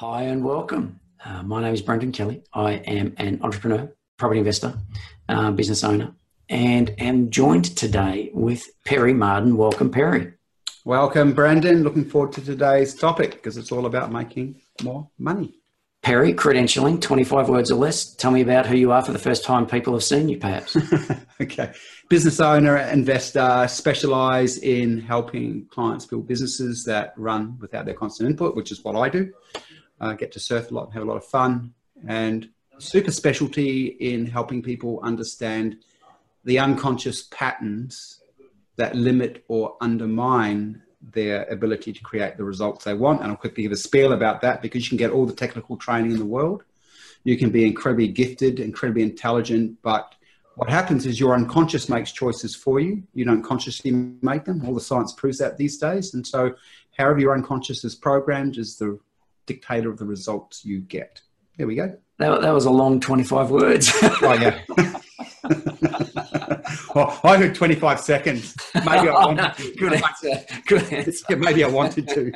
Hi 0.00 0.24
and 0.24 0.44
welcome. 0.44 1.00
Uh, 1.24 1.42
my 1.42 1.62
name 1.62 1.72
is 1.72 1.80
Brendan 1.80 2.12
Kelly. 2.12 2.42
I 2.52 2.72
am 2.72 3.14
an 3.16 3.40
entrepreneur, 3.42 3.90
property 4.18 4.40
investor, 4.40 4.74
uh, 5.26 5.52
business 5.52 5.82
owner, 5.82 6.12
and 6.50 6.94
am 6.98 7.30
joined 7.30 7.74
today 7.78 8.30
with 8.34 8.68
Perry 8.84 9.14
Marden. 9.14 9.56
Welcome, 9.56 9.90
Perry. 9.90 10.34
Welcome, 10.84 11.32
Brendan. 11.32 11.82
Looking 11.82 12.04
forward 12.04 12.32
to 12.34 12.42
today's 12.42 12.94
topic 12.94 13.30
because 13.30 13.56
it's 13.56 13.72
all 13.72 13.86
about 13.86 14.12
making 14.12 14.60
more 14.82 15.08
money. 15.18 15.60
Perry, 16.02 16.34
credentialing, 16.34 17.00
25 17.00 17.48
words 17.48 17.70
or 17.70 17.76
less. 17.76 18.14
Tell 18.16 18.30
me 18.30 18.42
about 18.42 18.66
who 18.66 18.76
you 18.76 18.92
are 18.92 19.02
for 19.02 19.12
the 19.12 19.18
first 19.18 19.44
time 19.44 19.66
people 19.66 19.94
have 19.94 20.04
seen 20.04 20.28
you, 20.28 20.36
perhaps. 20.36 20.76
okay. 21.40 21.72
Business 22.10 22.38
owner, 22.38 22.76
investor, 22.76 23.66
specialize 23.66 24.58
in 24.58 25.00
helping 25.00 25.66
clients 25.70 26.04
build 26.04 26.28
businesses 26.28 26.84
that 26.84 27.14
run 27.16 27.58
without 27.60 27.86
their 27.86 27.94
constant 27.94 28.28
input, 28.28 28.54
which 28.54 28.70
is 28.70 28.84
what 28.84 28.94
I 28.94 29.08
do 29.08 29.32
uh, 30.00 30.12
get 30.12 30.32
to 30.32 30.40
surf 30.40 30.70
a 30.70 30.74
lot, 30.74 30.92
have 30.92 31.02
a 31.02 31.06
lot 31.06 31.16
of 31.16 31.24
fun, 31.24 31.72
and 32.06 32.48
super 32.78 33.10
specialty 33.10 33.86
in 33.86 34.26
helping 34.26 34.62
people 34.62 35.00
understand 35.02 35.78
the 36.44 36.58
unconscious 36.58 37.22
patterns 37.30 38.20
that 38.76 38.94
limit 38.94 39.44
or 39.48 39.76
undermine 39.80 40.82
their 41.12 41.44
ability 41.44 41.92
to 41.92 42.00
create 42.02 42.36
the 42.36 42.44
results 42.44 42.84
they 42.84 42.94
want. 42.94 43.20
And 43.22 43.30
I'll 43.30 43.36
quickly 43.36 43.62
give 43.62 43.72
a 43.72 43.76
spiel 43.76 44.12
about 44.12 44.40
that 44.42 44.60
because 44.62 44.84
you 44.84 44.90
can 44.90 44.98
get 44.98 45.10
all 45.10 45.26
the 45.26 45.32
technical 45.32 45.76
training 45.76 46.12
in 46.12 46.18
the 46.18 46.26
world. 46.26 46.64
You 47.24 47.36
can 47.36 47.50
be 47.50 47.66
incredibly 47.66 48.08
gifted, 48.08 48.60
incredibly 48.60 49.02
intelligent, 49.02 49.78
but 49.82 50.14
what 50.56 50.70
happens 50.70 51.04
is 51.04 51.20
your 51.20 51.34
unconscious 51.34 51.88
makes 51.88 52.12
choices 52.12 52.54
for 52.54 52.80
you. 52.80 53.02
You 53.12 53.26
don't 53.26 53.42
consciously 53.42 53.90
make 53.90 54.44
them. 54.44 54.64
All 54.66 54.74
the 54.74 54.80
science 54.80 55.12
proves 55.12 55.38
that 55.38 55.58
these 55.58 55.76
days. 55.76 56.14
And 56.14 56.26
so, 56.26 56.54
however 56.96 57.18
your 57.18 57.34
unconscious 57.34 57.84
is 57.84 57.94
programmed 57.94 58.56
is 58.56 58.76
the 58.78 58.98
dictator 59.46 59.90
of 59.90 59.98
the 59.98 60.04
results 60.04 60.64
you 60.64 60.80
get. 60.80 61.20
There 61.56 61.66
we 61.66 61.76
go. 61.76 61.96
That, 62.18 62.42
that 62.42 62.50
was 62.50 62.66
a 62.66 62.70
long 62.70 63.00
25 63.00 63.50
words. 63.50 63.90
oh, 64.02 64.38
yeah. 64.40 64.60
well, 66.94 67.20
I 67.24 67.36
heard 67.38 67.54
25 67.54 68.00
seconds. 68.00 68.54
Maybe 68.74 68.88
I 68.88 69.08
oh, 69.08 69.26
wanted 69.26 69.54
to. 69.54 69.74
Good 69.76 69.92
answer. 69.94 70.60
Good 70.66 70.92
answer. 70.92 71.36
maybe 71.36 71.64
I 71.64 71.68
wanted 71.68 72.08
to. 72.08 72.32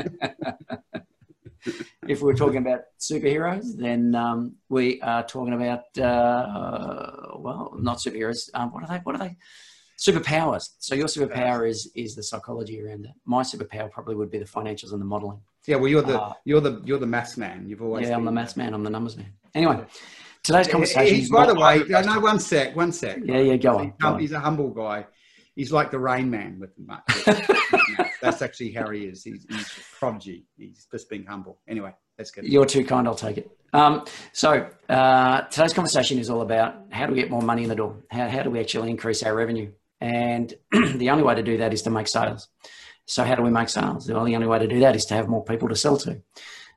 if 2.08 2.22
we're 2.22 2.34
talking 2.34 2.58
about 2.58 2.80
superheroes, 2.98 3.76
then 3.76 4.14
um, 4.14 4.56
we 4.68 5.00
are 5.02 5.26
talking 5.26 5.54
about, 5.54 5.84
uh, 5.98 6.02
uh, 6.02 7.36
well, 7.36 7.76
not 7.78 7.98
superheroes. 7.98 8.48
Um, 8.54 8.72
what 8.72 8.84
are 8.84 8.88
they? 8.88 8.98
What 9.02 9.14
are 9.16 9.18
they? 9.18 9.36
Superpowers. 10.00 10.70
So 10.78 10.94
your 10.94 11.08
superpower 11.08 11.68
is 11.68 11.90
is 11.94 12.14
the 12.14 12.22
psychology 12.22 12.80
around 12.82 13.04
it. 13.04 13.10
My 13.26 13.42
superpower 13.42 13.90
probably 13.90 14.14
would 14.14 14.30
be 14.30 14.38
the 14.38 14.46
financials 14.46 14.92
and 14.92 15.00
the 15.00 15.04
modeling. 15.04 15.40
Yeah, 15.66 15.76
well, 15.76 15.88
you're 15.88 16.00
the 16.00 16.18
uh, 16.18 16.32
you're 16.44 16.62
the 16.62 16.80
you're 16.86 16.98
the 16.98 17.06
maths 17.06 17.36
man. 17.36 17.68
You've 17.68 17.82
always 17.82 18.08
yeah, 18.08 18.16
I'm 18.16 18.24
the 18.24 18.32
maths 18.32 18.56
man. 18.56 18.72
I'm 18.72 18.82
the 18.82 18.88
numbers 18.88 19.18
man. 19.18 19.30
Anyway, 19.54 19.84
today's 20.42 20.68
conversation. 20.68 21.16
He's, 21.16 21.30
by 21.30 21.46
the 21.46 21.54
way, 21.54 21.84
no, 21.86 22.18
one 22.18 22.40
sec, 22.40 22.74
one 22.74 22.92
sec. 22.92 23.18
Yeah, 23.24 23.40
yeah, 23.40 23.56
go 23.56 23.78
on. 23.78 23.92
Go 24.00 24.16
he's, 24.16 24.32
on. 24.32 24.40
a 24.40 24.44
humble 24.44 24.70
guy. 24.70 25.06
He's 25.54 25.70
like 25.70 25.90
the 25.90 25.98
Rain 25.98 26.30
Man 26.30 26.58
with 26.58 26.74
the. 26.76 28.08
That's 28.22 28.40
actually 28.40 28.72
how 28.72 28.88
he 28.90 29.04
is. 29.04 29.22
He's, 29.22 29.46
he's 29.48 29.68
prodigy. 29.98 30.46
He's 30.56 30.86
just 30.90 31.10
being 31.10 31.24
humble. 31.24 31.58
Anyway, 31.66 31.94
that's 32.18 32.30
good. 32.30 32.44
You're 32.44 32.66
too 32.66 32.84
kind. 32.84 33.08
I'll 33.08 33.14
take 33.14 33.38
it. 33.38 33.50
Um, 33.72 34.04
so 34.34 34.68
uh, 34.90 35.42
today's 35.42 35.72
conversation 35.72 36.18
is 36.18 36.28
all 36.28 36.42
about 36.42 36.74
how 36.90 37.06
do 37.06 37.12
we 37.12 37.20
get 37.20 37.30
more 37.30 37.40
money 37.40 37.62
in 37.62 37.70
the 37.70 37.74
door? 37.74 37.96
How, 38.10 38.28
how 38.28 38.42
do 38.42 38.50
we 38.50 38.60
actually 38.60 38.90
increase 38.90 39.22
our 39.22 39.34
revenue? 39.34 39.72
And 40.00 40.54
the 40.72 41.10
only 41.10 41.22
way 41.22 41.34
to 41.34 41.42
do 41.42 41.58
that 41.58 41.72
is 41.72 41.82
to 41.82 41.90
make 41.90 42.08
sales. 42.08 42.48
So 43.06 43.24
how 43.24 43.34
do 43.34 43.42
we 43.42 43.50
make 43.50 43.68
sales? 43.68 44.10
Well, 44.10 44.24
the 44.24 44.34
only 44.34 44.46
way 44.46 44.58
to 44.58 44.68
do 44.68 44.80
that 44.80 44.96
is 44.96 45.04
to 45.06 45.14
have 45.14 45.28
more 45.28 45.44
people 45.44 45.68
to 45.68 45.76
sell 45.76 45.96
to. 45.98 46.22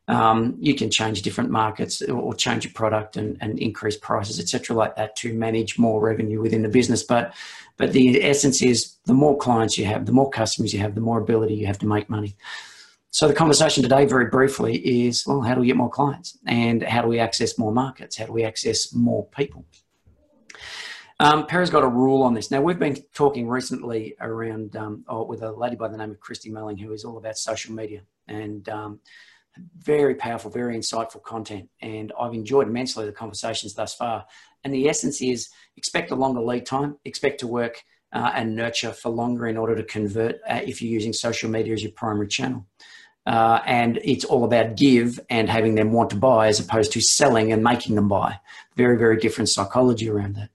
Um, 0.07 0.57
you 0.59 0.75
can 0.75 0.91
change 0.91 1.21
different 1.21 1.49
markets 1.49 2.01
or 2.01 2.33
change 2.33 2.65
your 2.65 2.73
product 2.73 3.15
and, 3.15 3.37
and 3.39 3.57
increase 3.57 3.95
prices, 3.95 4.37
etc., 4.39 4.75
like 4.75 4.97
that 4.97 5.15
to 5.17 5.33
manage 5.33 5.79
more 5.79 6.01
revenue 6.01 6.41
within 6.41 6.61
the 6.61 6.69
business. 6.69 7.03
But 7.03 7.33
but 7.77 7.93
the 7.93 8.23
essence 8.23 8.61
is 8.61 8.97
the 9.05 9.13
more 9.13 9.37
clients 9.37 9.77
you 9.77 9.85
have, 9.85 10.05
the 10.05 10.11
more 10.11 10.29
customers 10.29 10.73
you 10.73 10.79
have, 10.79 10.95
the 10.95 11.01
more 11.01 11.19
ability 11.19 11.55
you 11.55 11.67
have 11.67 11.79
to 11.79 11.87
make 11.87 12.09
money. 12.09 12.35
So 13.11 13.27
the 13.27 13.33
conversation 13.33 13.83
today, 13.83 14.05
very 14.05 14.25
briefly, 14.25 14.75
is 15.07 15.25
well, 15.25 15.41
how 15.41 15.53
do 15.53 15.61
we 15.61 15.67
get 15.67 15.77
more 15.77 15.89
clients 15.89 16.37
and 16.45 16.83
how 16.83 17.01
do 17.01 17.07
we 17.07 17.19
access 17.19 17.57
more 17.57 17.71
markets? 17.71 18.17
How 18.17 18.25
do 18.25 18.33
we 18.33 18.43
access 18.43 18.93
more 18.93 19.25
people? 19.27 19.65
Um, 21.23 21.45
Perry's 21.45 21.69
got 21.69 21.83
a 21.83 21.87
rule 21.87 22.21
on 22.21 22.33
this. 22.33 22.51
Now, 22.51 22.61
we've 22.61 22.77
been 22.77 22.97
talking 23.13 23.47
recently 23.47 24.13
around 24.19 24.75
um, 24.75 25.05
oh, 25.07 25.23
with 25.23 25.41
a 25.41 25.53
lady 25.53 25.77
by 25.77 25.87
the 25.87 25.95
name 25.95 26.11
of 26.11 26.19
Christy 26.19 26.49
Melling, 26.49 26.77
who 26.77 26.91
is 26.91 27.05
all 27.05 27.17
about 27.17 27.37
social 27.37 27.73
media 27.73 28.01
and 28.27 28.67
um, 28.67 28.99
very 29.77 30.15
powerful, 30.15 30.51
very 30.51 30.77
insightful 30.77 31.23
content. 31.23 31.69
And 31.81 32.11
I've 32.19 32.33
enjoyed 32.33 32.67
immensely 32.67 33.05
the 33.05 33.13
conversations 33.13 33.73
thus 33.73 33.95
far. 33.95 34.25
And 34.65 34.73
the 34.73 34.89
essence 34.89 35.21
is 35.21 35.47
expect 35.77 36.11
a 36.11 36.15
longer 36.15 36.41
lead 36.41 36.65
time, 36.65 36.97
expect 37.05 37.39
to 37.39 37.47
work 37.47 37.85
uh, 38.11 38.31
and 38.35 38.53
nurture 38.53 38.91
for 38.91 39.07
longer 39.07 39.47
in 39.47 39.55
order 39.55 39.77
to 39.77 39.83
convert 39.83 40.41
uh, 40.45 40.59
if 40.65 40.81
you're 40.81 40.91
using 40.91 41.13
social 41.13 41.49
media 41.49 41.71
as 41.71 41.81
your 41.81 41.93
primary 41.93 42.27
channel. 42.27 42.67
Uh, 43.25 43.61
and 43.65 43.97
it's 44.03 44.25
all 44.25 44.43
about 44.43 44.75
give 44.75 45.21
and 45.29 45.49
having 45.49 45.75
them 45.75 45.93
want 45.93 46.09
to 46.09 46.17
buy 46.17 46.47
as 46.49 46.59
opposed 46.59 46.91
to 46.91 46.99
selling 46.99 47.53
and 47.53 47.63
making 47.63 47.95
them 47.95 48.09
buy. 48.09 48.37
Very, 48.75 48.97
very 48.97 49.15
different 49.15 49.47
psychology 49.47 50.09
around 50.09 50.35
that. 50.35 50.49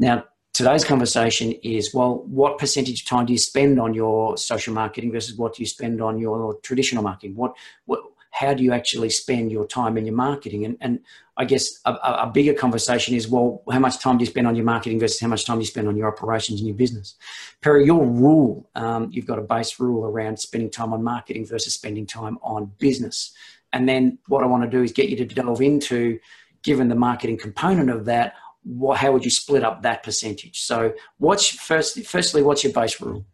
Now, 0.00 0.24
today's 0.54 0.82
conversation 0.82 1.52
is 1.62 1.92
well, 1.92 2.24
what 2.24 2.58
percentage 2.58 3.02
of 3.02 3.06
time 3.06 3.26
do 3.26 3.34
you 3.34 3.38
spend 3.38 3.78
on 3.78 3.92
your 3.92 4.38
social 4.38 4.72
marketing 4.72 5.12
versus 5.12 5.36
what 5.36 5.54
do 5.54 5.62
you 5.62 5.66
spend 5.66 6.00
on 6.00 6.18
your 6.18 6.54
traditional 6.62 7.02
marketing? 7.02 7.36
What, 7.36 7.54
what 7.84 8.00
how 8.30 8.54
do 8.54 8.62
you 8.62 8.72
actually 8.72 9.10
spend 9.10 9.52
your 9.52 9.66
time 9.66 9.98
in 9.98 10.06
your 10.06 10.14
marketing? 10.14 10.64
And, 10.64 10.78
and 10.80 11.00
I 11.36 11.44
guess 11.44 11.80
a, 11.84 11.92
a, 11.92 12.30
bigger 12.32 12.54
conversation 12.54 13.14
is, 13.14 13.28
well, 13.28 13.62
how 13.70 13.80
much 13.80 13.98
time 13.98 14.16
do 14.16 14.22
you 14.22 14.30
spend 14.30 14.46
on 14.46 14.54
your 14.54 14.64
marketing 14.64 15.00
versus 15.00 15.20
how 15.20 15.28
much 15.28 15.44
time 15.44 15.56
do 15.56 15.62
you 15.62 15.66
spend 15.66 15.88
on 15.88 15.96
your 15.96 16.08
operations 16.08 16.60
and 16.60 16.68
your 16.68 16.76
business? 16.76 17.16
Perry, 17.60 17.84
your 17.84 18.06
rule, 18.06 18.70
um, 18.76 19.10
you've 19.10 19.26
got 19.26 19.38
a 19.38 19.42
base 19.42 19.80
rule 19.80 20.04
around 20.04 20.38
spending 20.38 20.70
time 20.70 20.94
on 20.94 21.02
marketing 21.02 21.44
versus 21.44 21.74
spending 21.74 22.06
time 22.06 22.38
on 22.42 22.72
business. 22.78 23.32
And 23.72 23.86
then 23.88 24.18
what 24.28 24.44
I 24.44 24.46
want 24.46 24.62
to 24.62 24.70
do 24.70 24.82
is 24.82 24.92
get 24.92 25.10
you 25.10 25.16
to 25.16 25.26
delve 25.26 25.60
into, 25.60 26.20
given 26.62 26.88
the 26.88 26.94
marketing 26.94 27.36
component 27.36 27.90
of 27.90 28.04
that, 28.06 28.34
what, 28.62 28.98
how 28.98 29.12
would 29.12 29.24
you 29.24 29.30
split 29.30 29.64
up 29.64 29.82
that 29.82 30.02
percentage? 30.02 30.60
So, 30.60 30.92
what's 31.18 31.48
first, 31.48 32.00
firstly, 32.04 32.42
what's 32.42 32.64
your 32.64 32.72
base 32.72 33.00
rule? 33.00 33.24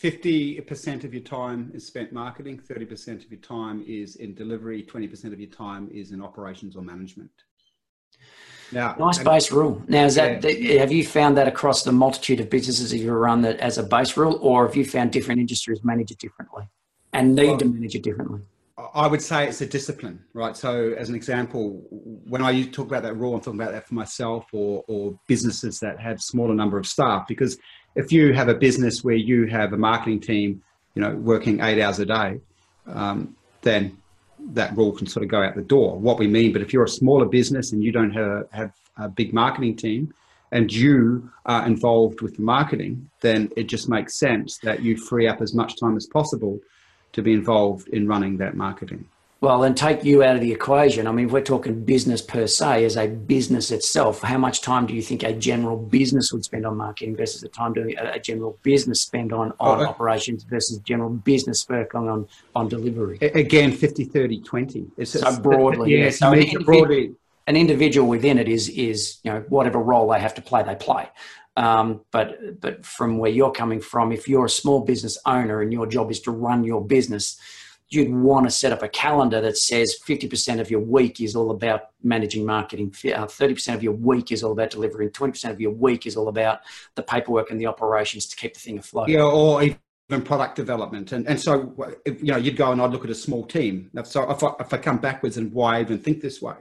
50% 0.00 1.04
of 1.04 1.12
your 1.12 1.22
time 1.22 1.72
is 1.74 1.84
spent 1.84 2.12
marketing, 2.12 2.60
30% 2.68 3.24
of 3.24 3.32
your 3.32 3.40
time 3.40 3.84
is 3.86 4.16
in 4.16 4.34
delivery, 4.34 4.82
20% 4.82 5.32
of 5.32 5.40
your 5.40 5.50
time 5.50 5.88
is 5.92 6.12
in 6.12 6.22
operations 6.22 6.76
or 6.76 6.82
management. 6.82 7.30
Now, 8.70 8.94
nice 8.98 9.18
base 9.18 9.50
rule. 9.50 9.82
Now, 9.88 10.04
is 10.04 10.16
that 10.16 10.44
yeah. 10.44 10.80
have 10.80 10.92
you 10.92 11.04
found 11.04 11.36
that 11.38 11.48
across 11.48 11.84
the 11.84 11.92
multitude 11.92 12.38
of 12.40 12.50
businesses 12.50 12.90
that 12.90 12.98
you 12.98 13.10
run 13.12 13.42
that 13.42 13.58
as 13.60 13.78
a 13.78 13.82
base 13.82 14.16
rule, 14.16 14.38
or 14.42 14.66
have 14.66 14.76
you 14.76 14.84
found 14.84 15.10
different 15.10 15.40
industries 15.40 15.82
manage 15.82 16.10
it 16.10 16.18
differently 16.18 16.68
and 17.12 17.34
need 17.34 17.48
well, 17.48 17.58
to 17.58 17.64
manage 17.64 17.94
it 17.94 18.02
differently? 18.02 18.40
I 18.94 19.08
would 19.08 19.20
say 19.20 19.48
it's 19.48 19.60
a 19.60 19.66
discipline, 19.66 20.22
right? 20.34 20.56
So, 20.56 20.94
as 20.96 21.08
an 21.08 21.16
example, 21.16 21.84
when 21.90 22.42
I 22.42 22.62
talk 22.62 22.86
about 22.86 23.02
that 23.02 23.14
rule, 23.14 23.34
I'm 23.34 23.40
talking 23.40 23.60
about 23.60 23.72
that 23.72 23.88
for 23.88 23.94
myself 23.94 24.46
or, 24.52 24.84
or 24.86 25.18
businesses 25.26 25.80
that 25.80 25.98
have 25.98 26.20
smaller 26.20 26.54
number 26.54 26.78
of 26.78 26.86
staff. 26.86 27.26
Because 27.26 27.58
if 27.96 28.12
you 28.12 28.32
have 28.34 28.48
a 28.48 28.54
business 28.54 29.02
where 29.02 29.16
you 29.16 29.46
have 29.46 29.72
a 29.72 29.76
marketing 29.76 30.20
team, 30.20 30.62
you 30.94 31.02
know, 31.02 31.16
working 31.16 31.60
eight 31.60 31.82
hours 31.82 31.98
a 31.98 32.06
day, 32.06 32.40
um, 32.86 33.34
then 33.62 33.98
that 34.52 34.76
rule 34.76 34.92
can 34.92 35.08
sort 35.08 35.24
of 35.24 35.30
go 35.30 35.42
out 35.42 35.56
the 35.56 35.62
door. 35.62 35.98
What 35.98 36.18
we 36.18 36.28
mean, 36.28 36.52
but 36.52 36.62
if 36.62 36.72
you're 36.72 36.84
a 36.84 36.88
smaller 36.88 37.26
business 37.26 37.72
and 37.72 37.82
you 37.82 37.90
don't 37.90 38.12
have, 38.12 38.46
have 38.52 38.72
a 38.96 39.08
big 39.08 39.34
marketing 39.34 39.74
team, 39.74 40.14
and 40.52 40.72
you 40.72 41.30
are 41.46 41.66
involved 41.66 42.20
with 42.20 42.36
the 42.36 42.42
marketing, 42.42 43.10
then 43.20 43.50
it 43.56 43.64
just 43.64 43.88
makes 43.88 44.16
sense 44.16 44.58
that 44.62 44.82
you 44.82 44.96
free 44.96 45.26
up 45.26 45.42
as 45.42 45.52
much 45.52 45.78
time 45.78 45.96
as 45.96 46.06
possible 46.06 46.60
to 47.12 47.22
be 47.22 47.32
involved 47.32 47.88
in 47.88 48.06
running 48.06 48.36
that 48.38 48.56
marketing. 48.56 49.08
Well, 49.40 49.62
and 49.62 49.76
take 49.76 50.02
you 50.02 50.24
out 50.24 50.34
of 50.34 50.40
the 50.40 50.50
equation. 50.50 51.06
I 51.06 51.12
mean, 51.12 51.26
if 51.26 51.32
we're 51.32 51.40
talking 51.42 51.84
business 51.84 52.20
per 52.20 52.48
se, 52.48 52.84
as 52.84 52.96
a 52.96 53.06
business 53.06 53.70
itself, 53.70 54.20
how 54.20 54.36
much 54.36 54.62
time 54.62 54.84
do 54.84 54.94
you 54.94 55.02
think 55.02 55.22
a 55.22 55.32
general 55.32 55.76
business 55.76 56.32
would 56.32 56.44
spend 56.44 56.66
on 56.66 56.76
marketing 56.76 57.14
versus 57.14 57.42
the 57.42 57.48
time 57.48 57.72
doing 57.72 57.96
a 57.96 58.18
general 58.18 58.58
business 58.64 59.00
spend 59.00 59.32
on, 59.32 59.52
on 59.60 59.80
oh, 59.80 59.86
operations 59.86 60.42
versus 60.42 60.78
general 60.78 61.10
business 61.10 61.68
work 61.68 61.94
on, 61.94 62.26
on, 62.56 62.68
delivery? 62.68 63.18
Again, 63.20 63.70
50, 63.70 64.04
30, 64.06 64.40
20. 64.40 64.86
It's 64.96 65.12
so 65.12 65.38
broadly, 65.38 65.96
yeah. 65.96 66.06
yeah. 66.06 66.10
So 66.10 66.32
an, 66.32 66.64
broadly. 66.64 67.14
an 67.46 67.54
individual 67.54 68.08
within 68.08 68.38
it 68.38 68.48
is, 68.48 68.68
is, 68.70 69.18
you 69.22 69.32
know, 69.32 69.44
whatever 69.48 69.78
role 69.78 70.10
they 70.10 70.18
have 70.18 70.34
to 70.34 70.42
play, 70.42 70.64
they 70.64 70.74
play. 70.74 71.08
Um, 71.58 72.02
but 72.12 72.60
but 72.60 72.86
from 72.86 73.18
where 73.18 73.30
you're 73.30 73.50
coming 73.50 73.80
from, 73.80 74.12
if 74.12 74.28
you're 74.28 74.44
a 74.44 74.50
small 74.50 74.80
business 74.84 75.18
owner 75.26 75.60
and 75.60 75.72
your 75.72 75.86
job 75.86 76.10
is 76.12 76.20
to 76.20 76.30
run 76.30 76.62
your 76.62 76.84
business, 76.84 77.36
you'd 77.88 78.12
want 78.14 78.46
to 78.46 78.50
set 78.50 78.70
up 78.70 78.82
a 78.84 78.88
calendar 78.88 79.40
that 79.40 79.56
says 79.56 79.96
50% 80.06 80.60
of 80.60 80.70
your 80.70 80.78
week 80.80 81.20
is 81.20 81.34
all 81.34 81.50
about 81.50 81.88
managing 82.02 82.46
marketing, 82.46 82.90
30% 82.90 83.68
uh, 83.68 83.74
of 83.74 83.82
your 83.82 83.94
week 83.94 84.30
is 84.30 84.44
all 84.44 84.52
about 84.52 84.70
delivering, 84.70 85.10
20% 85.10 85.50
of 85.50 85.60
your 85.60 85.72
week 85.72 86.06
is 86.06 86.16
all 86.16 86.28
about 86.28 86.60
the 86.94 87.02
paperwork 87.02 87.50
and 87.50 87.60
the 87.60 87.66
operations 87.66 88.26
to 88.26 88.36
keep 88.36 88.54
the 88.54 88.60
thing 88.60 88.78
afloat. 88.78 89.08
Yeah, 89.08 89.22
or 89.22 89.62
even 89.62 89.78
product 90.24 90.54
development. 90.54 91.12
And, 91.12 91.26
and 91.26 91.40
so, 91.40 91.74
if, 92.04 92.20
you 92.20 92.30
know, 92.30 92.36
you'd 92.36 92.56
go 92.56 92.70
and 92.70 92.80
I'd 92.80 92.90
look 92.90 93.04
at 93.04 93.10
a 93.10 93.16
small 93.16 93.44
team. 93.44 93.90
So 94.04 94.30
if 94.30 94.44
I, 94.44 94.52
if 94.60 94.72
I 94.72 94.76
come 94.76 94.98
backwards 94.98 95.38
and 95.38 95.52
why 95.52 95.78
I 95.78 95.80
even 95.80 95.98
think 95.98 96.20
this 96.20 96.40
way. 96.40 96.54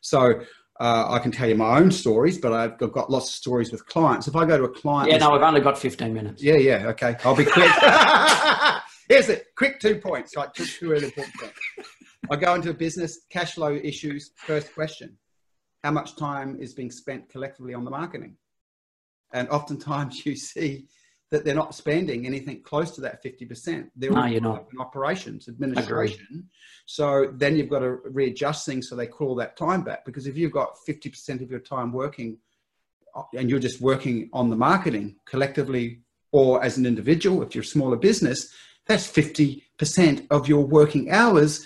So 0.00 0.40
uh, 0.80 1.06
I 1.10 1.18
can 1.18 1.30
tell 1.30 1.46
you 1.46 1.54
my 1.54 1.78
own 1.78 1.92
stories, 1.92 2.38
but 2.38 2.54
I've 2.54 2.78
got 2.78 3.10
lots 3.10 3.28
of 3.28 3.34
stories 3.34 3.70
with 3.70 3.84
clients. 3.84 4.26
If 4.26 4.34
I 4.34 4.46
go 4.46 4.56
to 4.56 4.64
a 4.64 4.68
client, 4.68 5.10
yeah, 5.10 5.18
no, 5.18 5.32
I've 5.32 5.42
only 5.42 5.60
got 5.60 5.78
fifteen 5.78 6.14
minutes. 6.14 6.42
Yeah, 6.42 6.56
yeah, 6.56 6.88
okay, 6.88 7.16
I'll 7.22 7.36
be 7.36 7.44
quick. 7.44 7.70
Here's 9.08 9.28
it, 9.28 9.48
quick 9.56 9.78
two 9.78 9.96
points, 9.96 10.34
like 10.36 10.54
two, 10.54 10.64
two 10.64 10.88
really 10.88 11.06
important 11.06 11.34
points. 11.34 11.58
I 12.30 12.36
go 12.36 12.54
into 12.54 12.70
a 12.70 12.74
business, 12.74 13.26
cash 13.28 13.54
flow 13.54 13.74
issues. 13.74 14.30
First 14.36 14.72
question: 14.72 15.18
How 15.84 15.90
much 15.90 16.16
time 16.16 16.56
is 16.58 16.72
being 16.72 16.90
spent 16.90 17.28
collectively 17.28 17.74
on 17.74 17.84
the 17.84 17.90
marketing? 17.90 18.36
And 19.34 19.50
oftentimes 19.50 20.24
you 20.24 20.34
see 20.34 20.88
that 21.30 21.44
they're 21.44 21.54
not 21.54 21.74
spending 21.74 22.26
anything 22.26 22.60
close 22.62 22.90
to 22.92 23.00
that 23.02 23.22
50%. 23.22 23.90
They're 23.94 24.10
no, 24.10 24.24
you're 24.24 24.40
not. 24.40 24.66
in 24.72 24.80
operations, 24.80 25.48
administration. 25.48 26.26
Agreed. 26.28 26.44
So 26.86 27.32
then 27.32 27.56
you've 27.56 27.68
got 27.68 27.80
to 27.80 27.98
readjust 28.04 28.66
things 28.66 28.88
so 28.88 28.96
they 28.96 29.06
call 29.06 29.36
that 29.36 29.56
time 29.56 29.82
back. 29.82 30.04
Because 30.04 30.26
if 30.26 30.36
you've 30.36 30.52
got 30.52 30.76
50% 30.88 31.40
of 31.40 31.50
your 31.50 31.60
time 31.60 31.92
working 31.92 32.38
uh, 33.14 33.22
and 33.36 33.48
you're 33.48 33.60
just 33.60 33.80
working 33.80 34.28
on 34.32 34.50
the 34.50 34.56
marketing 34.56 35.16
collectively 35.24 36.00
or 36.32 36.62
as 36.64 36.78
an 36.78 36.86
individual, 36.86 37.42
if 37.42 37.54
you're 37.54 37.62
a 37.62 37.66
smaller 37.66 37.96
business, 37.96 38.52
that's 38.86 39.06
50% 39.06 40.26
of 40.30 40.48
your 40.48 40.66
working 40.66 41.12
hours. 41.12 41.64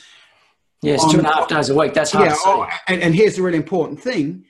Yes, 0.82 1.00
two 1.10 1.18
and 1.18 1.26
a 1.26 1.32
half 1.32 1.48
days 1.48 1.70
a 1.70 1.74
week. 1.74 1.94
That's 1.94 2.10
hard 2.10 2.28
yeah, 2.28 2.36
oh, 2.44 2.68
and, 2.88 3.00
and 3.00 3.14
here's 3.14 3.36
the 3.36 3.42
really 3.42 3.56
important 3.56 3.98
thing 3.98 4.44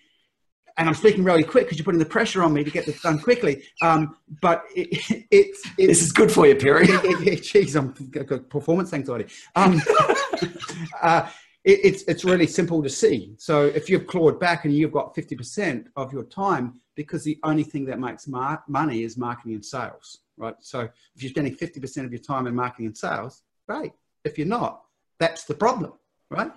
and 0.76 0.88
I'm 0.88 0.94
speaking 0.94 1.22
really 1.22 1.44
quick 1.44 1.66
because 1.66 1.78
you're 1.78 1.84
putting 1.84 2.00
the 2.00 2.04
pressure 2.06 2.42
on 2.42 2.52
me 2.52 2.64
to 2.64 2.70
get 2.70 2.84
this 2.84 3.00
done 3.00 3.20
quickly. 3.20 3.62
Um, 3.80 4.16
but 4.40 4.64
it, 4.74 4.88
it, 5.10 5.26
it's, 5.30 5.70
this 5.76 6.02
is 6.02 6.12
good 6.12 6.32
for 6.32 6.46
you, 6.46 6.56
Perry. 6.56 6.86
Jeez, 6.86 7.76
I'm 7.76 7.94
got 8.10 8.48
performance 8.48 8.92
anxiety. 8.92 9.32
Um, 9.54 9.80
uh, 11.02 11.28
it, 11.64 11.80
it's 11.84 12.02
it's 12.04 12.24
really 12.24 12.46
simple 12.46 12.82
to 12.82 12.88
see. 12.88 13.34
So 13.38 13.64
if 13.66 13.88
you've 13.88 14.06
clawed 14.06 14.40
back 14.40 14.64
and 14.64 14.74
you've 14.74 14.92
got 14.92 15.14
50% 15.14 15.86
of 15.96 16.12
your 16.12 16.24
time, 16.24 16.80
because 16.96 17.24
the 17.24 17.38
only 17.44 17.62
thing 17.62 17.84
that 17.86 17.98
makes 17.98 18.26
mar- 18.26 18.62
money 18.68 19.04
is 19.04 19.16
marketing 19.16 19.54
and 19.54 19.64
sales, 19.64 20.20
right? 20.36 20.56
So 20.60 20.80
if 20.80 21.22
you're 21.22 21.30
spending 21.30 21.54
50% 21.54 22.04
of 22.04 22.12
your 22.12 22.20
time 22.20 22.46
in 22.46 22.54
marketing 22.54 22.86
and 22.86 22.96
sales, 22.96 23.42
great. 23.68 23.92
If 24.24 24.38
you're 24.38 24.46
not, 24.46 24.82
that's 25.18 25.44
the 25.44 25.54
problem, 25.54 25.92
right? 26.30 26.50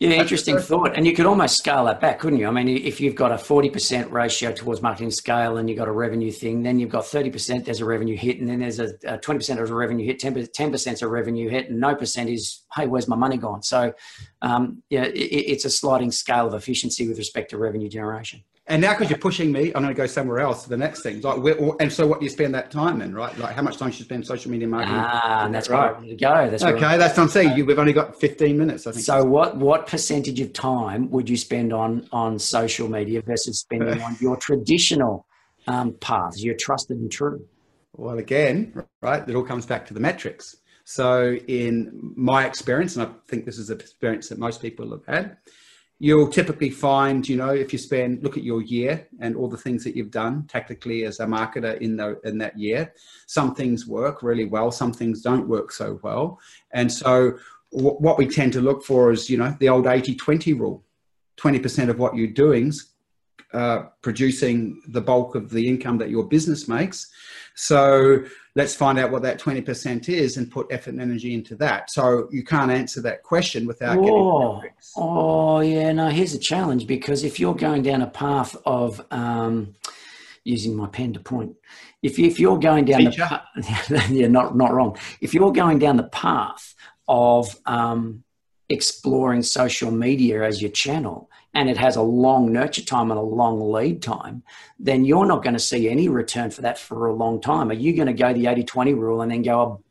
Yeah, 0.00 0.10
interesting 0.10 0.58
thought. 0.58 0.96
And 0.96 1.06
you 1.06 1.14
could 1.14 1.26
almost 1.26 1.56
scale 1.56 1.84
that 1.84 2.00
back, 2.00 2.18
couldn't 2.18 2.38
you? 2.38 2.48
I 2.48 2.50
mean, 2.50 2.68
if 2.68 3.00
you've 3.00 3.14
got 3.14 3.30
a 3.30 3.36
40% 3.36 4.10
ratio 4.10 4.52
towards 4.52 4.82
marketing 4.82 5.12
scale 5.12 5.56
and 5.56 5.68
you've 5.68 5.78
got 5.78 5.88
a 5.88 5.92
revenue 5.92 6.32
thing, 6.32 6.62
then 6.62 6.78
you've 6.78 6.90
got 6.90 7.04
30% 7.04 7.64
there's 7.64 7.80
a 7.80 7.84
revenue 7.84 8.16
hit, 8.16 8.40
and 8.40 8.48
then 8.48 8.60
there's 8.60 8.80
a, 8.80 8.88
a 9.06 9.18
20% 9.18 9.62
of 9.62 9.70
a 9.70 9.74
revenue 9.74 10.04
hit, 10.04 10.20
10%, 10.20 10.50
10% 10.50 10.92
is 10.92 11.02
a 11.02 11.08
revenue 11.08 11.48
hit, 11.48 11.70
and 11.70 11.78
no 11.78 11.94
percent 11.94 12.28
is, 12.28 12.64
hey, 12.74 12.86
where's 12.86 13.08
my 13.08 13.16
money 13.16 13.36
gone? 13.36 13.62
So, 13.62 13.94
um, 14.42 14.82
yeah, 14.90 15.04
it, 15.04 15.14
it's 15.14 15.64
a 15.64 15.70
sliding 15.70 16.10
scale 16.10 16.48
of 16.48 16.54
efficiency 16.54 17.08
with 17.08 17.18
respect 17.18 17.50
to 17.50 17.58
revenue 17.58 17.88
generation. 17.88 18.42
And 18.66 18.80
now, 18.80 18.94
because 18.94 19.10
you're 19.10 19.18
pushing 19.18 19.52
me, 19.52 19.66
I'm 19.74 19.82
going 19.82 19.88
to 19.88 19.94
go 19.94 20.06
somewhere 20.06 20.38
else 20.38 20.62
to 20.62 20.70
the 20.70 20.76
next 20.78 21.02
thing. 21.02 21.20
Like, 21.20 21.36
and 21.80 21.92
so, 21.92 22.06
what 22.06 22.20
do 22.20 22.24
you 22.24 22.30
spend 22.30 22.54
that 22.54 22.70
time 22.70 23.02
in, 23.02 23.14
right? 23.14 23.36
Like, 23.36 23.54
how 23.54 23.60
much 23.60 23.76
time 23.76 23.90
should 23.90 23.98
you 24.00 24.04
spend 24.06 24.26
social 24.26 24.50
media 24.50 24.66
marketing? 24.66 24.96
Ah, 24.96 25.44
and 25.44 25.54
that's 25.54 25.68
right. 25.68 26.00
To 26.00 26.16
go. 26.16 26.50
That's 26.50 26.62
okay. 26.62 26.82
Right. 26.82 26.96
That's 26.96 27.14
what 27.14 27.24
I'm 27.24 27.28
saying. 27.28 27.58
You, 27.58 27.66
we've 27.66 27.78
only 27.78 27.92
got 27.92 28.18
15 28.18 28.56
minutes. 28.56 28.86
I 28.86 28.92
think. 28.92 29.04
So, 29.04 29.22
what 29.22 29.58
what 29.58 29.86
percentage 29.86 30.40
of 30.40 30.54
time 30.54 31.10
would 31.10 31.28
you 31.28 31.36
spend 31.36 31.74
on 31.74 32.08
on 32.10 32.38
social 32.38 32.88
media 32.88 33.20
versus 33.20 33.60
spending 33.60 34.00
on 34.00 34.16
your 34.18 34.38
traditional 34.38 35.26
um, 35.66 35.92
paths, 36.00 36.42
your 36.42 36.54
trusted 36.54 36.96
and 36.96 37.12
true? 37.12 37.46
Well, 37.92 38.16
again, 38.16 38.82
right, 39.02 39.28
it 39.28 39.34
all 39.34 39.44
comes 39.44 39.66
back 39.66 39.86
to 39.88 39.94
the 39.94 40.00
metrics. 40.00 40.56
So, 40.84 41.34
in 41.34 42.14
my 42.16 42.46
experience, 42.46 42.96
and 42.96 43.06
I 43.06 43.10
think 43.28 43.44
this 43.44 43.58
is 43.58 43.68
an 43.68 43.80
experience 43.80 44.30
that 44.30 44.38
most 44.38 44.62
people 44.62 44.90
have 44.92 45.04
had 45.04 45.36
you'll 45.98 46.28
typically 46.28 46.70
find, 46.70 47.28
you 47.28 47.36
know, 47.36 47.50
if 47.50 47.72
you 47.72 47.78
spend 47.78 48.22
look 48.22 48.36
at 48.36 48.42
your 48.42 48.62
year 48.62 49.06
and 49.20 49.36
all 49.36 49.48
the 49.48 49.56
things 49.56 49.84
that 49.84 49.96
you've 49.96 50.10
done 50.10 50.46
tactically 50.46 51.04
as 51.04 51.20
a 51.20 51.26
marketer 51.26 51.78
in 51.78 51.96
the 51.96 52.20
in 52.24 52.38
that 52.38 52.58
year, 52.58 52.92
some 53.26 53.54
things 53.54 53.86
work 53.86 54.22
really 54.22 54.44
well, 54.44 54.70
some 54.70 54.92
things 54.92 55.22
don't 55.22 55.48
work 55.48 55.72
so 55.72 56.00
well, 56.02 56.38
and 56.72 56.90
so 56.90 57.38
w- 57.72 57.96
what 57.98 58.18
we 58.18 58.26
tend 58.26 58.52
to 58.54 58.60
look 58.60 58.84
for 58.84 59.12
is, 59.12 59.30
you 59.30 59.36
know, 59.36 59.56
the 59.60 59.68
old 59.68 59.84
80-20 59.84 60.58
rule. 60.58 60.84
20% 61.36 61.88
of 61.88 61.98
what 61.98 62.14
you're 62.14 62.28
doing's 62.28 62.93
uh, 63.54 63.84
producing 64.02 64.82
the 64.88 65.00
bulk 65.00 65.36
of 65.36 65.48
the 65.48 65.68
income 65.68 65.96
that 65.98 66.10
your 66.10 66.24
business 66.24 66.66
makes. 66.66 67.08
So 67.54 68.24
let's 68.56 68.74
find 68.74 68.98
out 68.98 69.12
what 69.12 69.22
that 69.22 69.40
20% 69.40 70.08
is 70.08 70.36
and 70.36 70.50
put 70.50 70.66
effort 70.72 70.90
and 70.90 71.00
energy 71.00 71.34
into 71.34 71.54
that. 71.56 71.90
So 71.90 72.28
you 72.32 72.42
can't 72.42 72.70
answer 72.70 73.00
that 73.02 73.22
question 73.22 73.64
without 73.66 73.98
oh, 73.98 74.60
getting 74.60 74.72
Oh, 74.96 75.60
yeah. 75.60 75.92
No, 75.92 76.08
here's 76.08 76.34
a 76.34 76.38
challenge 76.38 76.86
because 76.88 77.22
if 77.22 77.38
you're 77.38 77.54
going 77.54 77.82
down 77.82 78.02
a 78.02 78.08
path 78.08 78.56
of 78.66 79.00
um, 79.12 79.74
using 80.42 80.74
my 80.74 80.88
pen 80.88 81.12
to 81.12 81.20
point, 81.20 81.54
if, 82.02 82.18
if 82.18 82.40
you're 82.40 82.58
going 82.58 82.84
down 82.84 83.02
Teacher. 83.02 83.40
the 83.56 84.06
yeah, 84.10 84.26
not, 84.26 84.56
not 84.56 84.74
wrong. 84.74 84.98
If 85.20 85.32
you're 85.32 85.52
going 85.52 85.78
down 85.78 85.96
the 85.96 86.08
path 86.08 86.74
of 87.06 87.56
um, 87.66 88.24
exploring 88.68 89.42
social 89.42 89.92
media 89.92 90.42
as 90.42 90.60
your 90.60 90.72
channel, 90.72 91.30
and 91.54 91.70
it 91.70 91.76
has 91.76 91.96
a 91.96 92.02
long 92.02 92.52
nurture 92.52 92.82
time 92.84 93.10
and 93.10 93.18
a 93.18 93.22
long 93.22 93.60
lead 93.70 94.02
time, 94.02 94.42
then 94.78 95.04
you're 95.04 95.26
not 95.26 95.42
going 95.42 95.54
to 95.54 95.60
see 95.60 95.88
any 95.88 96.08
return 96.08 96.50
for 96.50 96.62
that 96.62 96.78
for 96.78 97.06
a 97.06 97.14
long 97.14 97.40
time. 97.40 97.70
Are 97.70 97.74
you 97.74 97.94
going 97.94 98.08
to 98.08 98.12
go 98.12 98.32
the 98.32 98.46
80 98.46 98.64
20 98.64 98.94
rule 98.94 99.22
and 99.22 99.30
then 99.30 99.42
go 99.42 99.82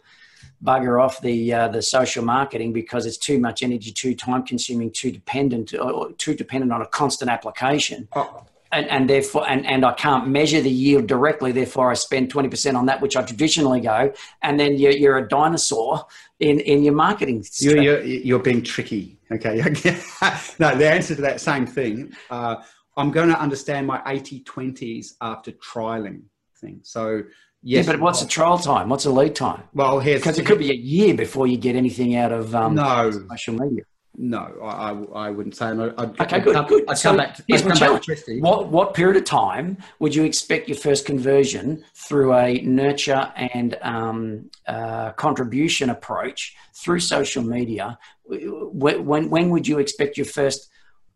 bugger 0.63 1.01
off 1.01 1.19
the 1.21 1.54
uh, 1.54 1.68
the 1.68 1.81
social 1.81 2.24
marketing 2.24 2.74
because 2.74 3.06
it's 3.06 3.18
too 3.18 3.39
much 3.39 3.63
energy, 3.63 3.92
too 3.92 4.15
time 4.15 4.44
consuming, 4.44 4.92
too 4.92 5.12
dependent, 5.12 5.74
or 5.74 6.12
too 6.13 6.33
dependent 6.33 6.71
on 6.71 6.81
a 6.81 6.88
constant 6.88 7.30
application? 7.30 8.07
Oh. 8.13 8.45
And, 8.74 8.90
and 8.90 9.10
therefore, 9.10 9.48
and, 9.48 9.66
and 9.66 9.86
I 9.86 9.94
can't 9.94 10.28
measure 10.28 10.60
the 10.60 10.70
yield 10.70 11.08
directly. 11.08 11.52
Therefore, 11.52 11.92
I 11.92 11.94
spend 11.94 12.34
20% 12.34 12.75
on 12.75 12.88
that, 12.88 13.02
which 13.02 13.16
I 13.16 13.22
traditionally 13.22 13.81
go. 13.81 14.12
And 14.42 14.60
then 14.60 14.78
you're, 14.78 14.92
you're 14.92 15.18
a 15.18 15.28
dinosaur 15.28 16.06
in, 16.40 16.60
in 16.60 16.84
your 16.84 16.94
marketing. 16.94 17.46
You're, 17.60 17.81
you're, 17.81 18.02
you're 18.02 18.40
being 18.40 18.64
tricky 18.64 19.20
Okay. 19.34 19.56
no, 20.60 20.75
the 20.75 20.90
answer 20.90 21.16
to 21.16 21.22
that 21.22 21.42
same 21.42 21.66
thing. 21.66 22.14
Uh, 22.30 22.58
I'm 22.98 23.12
going 23.12 23.30
to 23.30 23.40
understand 23.40 23.88
my 23.88 24.02
80 24.06 24.44
20s 24.44 25.14
after 25.22 25.52
trialing 25.54 26.24
things. 26.60 26.90
So, 26.90 27.24
yes. 27.62 27.86
Yeah, 27.86 27.94
but 27.94 28.02
what's 28.02 28.22
the 28.22 28.28
trial 28.28 28.60
time? 28.60 28.90
What's 28.90 29.06
the 29.06 29.10
lead 29.10 29.36
time? 29.36 29.64
Well, 29.74 30.00
here's 30.00 30.22
because 30.22 30.38
it 30.38 30.46
could 30.46 30.60
be 30.60 30.72
a 30.72 30.76
year 30.76 31.16
before 31.16 31.48
you 31.48 31.58
get 31.58 31.76
anything 31.76 32.16
out 32.16 32.31
of 32.31 32.54
um, 32.54 32.76
no 32.76 33.12
social 33.12 33.56
media. 33.56 33.84
No, 34.15 34.60
I, 34.63 34.92
I, 35.27 35.30
wouldn't 35.31 35.56
say. 35.56 35.65
I'd, 35.65 35.80
okay, 35.80 36.15
I'd 36.19 36.44
good, 36.44 36.54
come, 36.54 36.68
good. 36.68 36.88
I'd 36.88 36.97
so 36.99 37.09
come 37.09 37.18
back. 37.18 37.35
To, 37.35 37.44
here's 37.47 37.64
come 37.64 37.80
back 37.80 38.04
what 38.42 38.68
what 38.68 38.94
period 38.94 39.18
of 39.18 39.23
time 39.23 39.78
would 39.97 40.14
you 40.14 40.23
expect 40.23 40.68
your 40.68 40.78
first 40.78 41.06
conversion 41.06 41.83
through 41.95 42.35
a 42.35 42.61
nurture 42.61 43.33
and 43.35 43.76
um, 43.81 44.52
uh, 44.68 45.14
contribution 45.14 45.90
approach 45.90 46.56
through 46.76 46.99
social 46.99 47.42
media? 47.42 47.97
When 48.26 49.31
when 49.31 49.49
would 49.49 49.68
you 49.68 49.80
expect 49.80 50.16
your 50.18 50.28
first? 50.28 50.69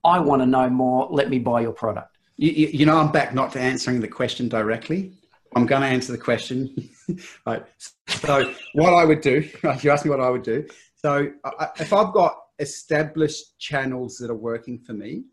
I 0.04 0.20
want 0.20 0.42
to 0.42 0.48
know 0.48 0.68
more. 0.68 1.08
Let 1.12 1.30
me 1.30 1.38
buy 1.38 1.62
your 1.62 1.74
product. 1.74 2.18
You, 2.38 2.52
you 2.52 2.86
know, 2.88 2.98
I'm 2.98 3.12
back 3.12 3.34
not 3.34 3.52
to 3.54 3.60
answering 3.60 4.00
the 4.00 4.08
question 4.08 4.50
directly. 4.50 5.14
I'm 5.56 5.66
going 5.66 5.82
to 5.82 5.88
answer 5.88 6.12
the 6.12 6.18
question. 6.18 6.90
right. 7.46 7.64
So, 8.08 8.54
what 8.74 8.94
I 8.94 9.06
would 9.06 9.22
do, 9.22 9.48
you 9.82 9.92
asked 9.92 10.06
me 10.06 10.12
what 10.12 10.20
I 10.20 10.30
would 10.30 10.44
do. 10.44 10.68
So, 10.96 11.32
if 11.80 11.94
I've 11.94 12.14
got 12.14 12.38
established 12.60 13.60
channels 13.60 14.18
that 14.18 14.30
are 14.30 14.36
working 14.36 14.80
for 14.80 14.94
me, 14.94 15.24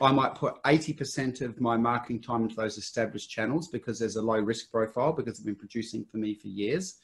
I 0.00 0.12
might 0.12 0.34
put 0.34 0.62
80% 0.62 1.42
of 1.42 1.60
my 1.60 1.76
marketing 1.76 2.22
time 2.22 2.42
into 2.42 2.56
those 2.56 2.78
established 2.78 3.28
channels 3.30 3.68
because 3.68 3.98
there's 3.98 4.16
a 4.16 4.22
low 4.22 4.38
risk 4.38 4.70
profile 4.70 5.12
because 5.12 5.38
they've 5.38 5.46
been 5.46 5.54
producing 5.54 6.06
for 6.10 6.16
me 6.16 6.34
for 6.34 6.48
years. 6.48 6.96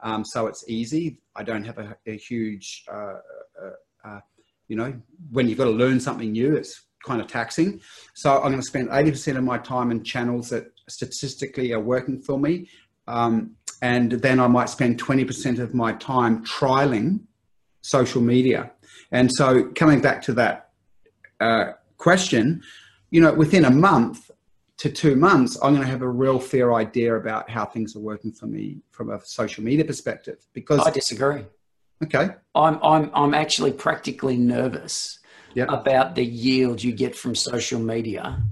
Um, 0.00 0.24
so 0.24 0.46
it's 0.46 0.64
easy. 0.68 1.20
I 1.34 1.42
don't 1.42 1.64
have 1.64 1.78
a, 1.78 1.96
a 2.06 2.16
huge, 2.16 2.84
uh, 2.92 3.18
uh, 3.60 3.70
uh, 4.04 4.20
you 4.68 4.76
know, 4.76 4.94
when 5.30 5.48
you've 5.48 5.58
got 5.58 5.64
to 5.64 5.70
learn 5.70 5.98
something 5.98 6.30
new, 6.30 6.54
it's 6.56 6.82
kind 7.04 7.20
of 7.20 7.26
taxing. 7.26 7.80
So 8.14 8.36
I'm 8.36 8.50
going 8.50 8.56
to 8.56 8.62
spend 8.62 8.88
80% 8.88 9.36
of 9.36 9.44
my 9.44 9.58
time 9.58 9.90
in 9.90 10.04
channels 10.04 10.50
that 10.50 10.72
statistically 10.88 11.72
are 11.72 11.80
working 11.80 12.20
for 12.20 12.38
me. 12.38 12.68
Um, 13.06 13.56
and 13.82 14.12
then 14.12 14.40
I 14.40 14.46
might 14.46 14.68
spend 14.68 15.02
20% 15.02 15.58
of 15.58 15.74
my 15.74 15.92
time 15.94 16.44
trialing 16.44 17.20
social 17.82 18.22
media. 18.22 18.70
And 19.14 19.30
so, 19.32 19.70
coming 19.76 20.00
back 20.00 20.20
to 20.22 20.32
that 20.34 20.70
uh, 21.40 21.72
question, 21.98 22.62
you 23.12 23.20
know, 23.20 23.32
within 23.32 23.64
a 23.64 23.70
month 23.70 24.28
to 24.78 24.90
two 24.90 25.14
months, 25.14 25.56
I'm 25.62 25.72
going 25.72 25.86
to 25.86 25.90
have 25.90 26.02
a 26.02 26.08
real 26.08 26.40
fair 26.40 26.74
idea 26.74 27.14
about 27.14 27.48
how 27.48 27.64
things 27.64 27.94
are 27.94 28.00
working 28.00 28.32
for 28.32 28.46
me 28.46 28.80
from 28.90 29.10
a 29.10 29.24
social 29.24 29.62
media 29.62 29.84
perspective. 29.84 30.44
Because 30.52 30.80
I 30.80 30.90
disagree. 30.90 31.44
Okay, 32.02 32.30
I'm 32.56 32.80
I'm 32.82 33.08
I'm 33.14 33.34
actually 33.34 33.72
practically 33.72 34.36
nervous 34.36 35.20
yep. 35.54 35.68
about 35.70 36.16
the 36.16 36.24
yield 36.24 36.82
you 36.82 36.90
get 36.90 37.14
from 37.14 37.36
social 37.36 37.78
media 37.78 38.42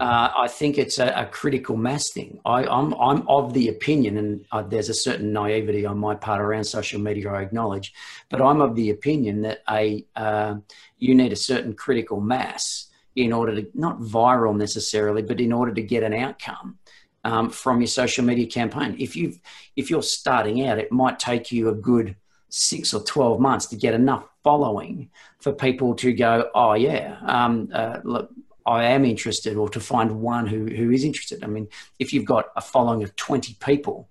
uh, 0.00 0.32
I 0.34 0.48
think 0.48 0.78
it's 0.78 0.98
a, 0.98 1.08
a 1.08 1.26
critical 1.26 1.76
mass 1.76 2.10
thing. 2.10 2.40
I, 2.46 2.62
am 2.62 2.94
I'm, 2.94 3.00
I'm 3.00 3.28
of 3.28 3.52
the 3.52 3.68
opinion, 3.68 4.16
and 4.16 4.46
uh, 4.50 4.62
there's 4.62 4.88
a 4.88 4.94
certain 4.94 5.30
naivety 5.30 5.84
on 5.84 5.98
my 5.98 6.14
part 6.14 6.40
around 6.40 6.64
social 6.64 6.98
media. 6.98 7.30
I 7.30 7.42
acknowledge, 7.42 7.92
but 8.30 8.40
I'm 8.40 8.62
of 8.62 8.74
the 8.74 8.90
opinion 8.90 9.42
that 9.42 9.62
a 9.68 10.06
uh, 10.16 10.54
you 10.98 11.14
need 11.14 11.32
a 11.32 11.36
certain 11.36 11.74
critical 11.74 12.18
mass 12.18 12.86
in 13.14 13.30
order 13.30 13.60
to 13.60 13.68
not 13.74 14.00
viral 14.00 14.56
necessarily, 14.56 15.20
but 15.20 15.38
in 15.38 15.52
order 15.52 15.74
to 15.74 15.82
get 15.82 16.02
an 16.02 16.14
outcome 16.14 16.78
um, 17.24 17.50
from 17.50 17.82
your 17.82 17.88
social 17.88 18.24
media 18.24 18.46
campaign. 18.46 18.96
If 18.98 19.16
you 19.16 19.34
if 19.76 19.90
you're 19.90 20.02
starting 20.02 20.66
out, 20.66 20.78
it 20.78 20.90
might 20.90 21.18
take 21.18 21.52
you 21.52 21.68
a 21.68 21.74
good 21.74 22.16
six 22.48 22.94
or 22.94 23.02
twelve 23.02 23.38
months 23.38 23.66
to 23.66 23.76
get 23.76 23.92
enough 23.92 24.24
following 24.42 25.10
for 25.40 25.52
people 25.52 25.94
to 25.96 26.14
go, 26.14 26.48
oh 26.54 26.72
yeah, 26.72 27.18
um, 27.26 27.68
uh, 27.74 27.98
look, 28.02 28.30
I 28.70 28.84
am 28.84 29.04
interested, 29.04 29.56
or 29.56 29.68
to 29.70 29.80
find 29.80 30.20
one 30.20 30.46
who, 30.46 30.66
who 30.66 30.92
is 30.92 31.02
interested. 31.02 31.42
I 31.42 31.48
mean, 31.48 31.66
if 31.98 32.12
you've 32.12 32.24
got 32.24 32.46
a 32.54 32.60
following 32.60 33.02
of 33.02 33.16
20 33.16 33.56
people, 33.58 34.08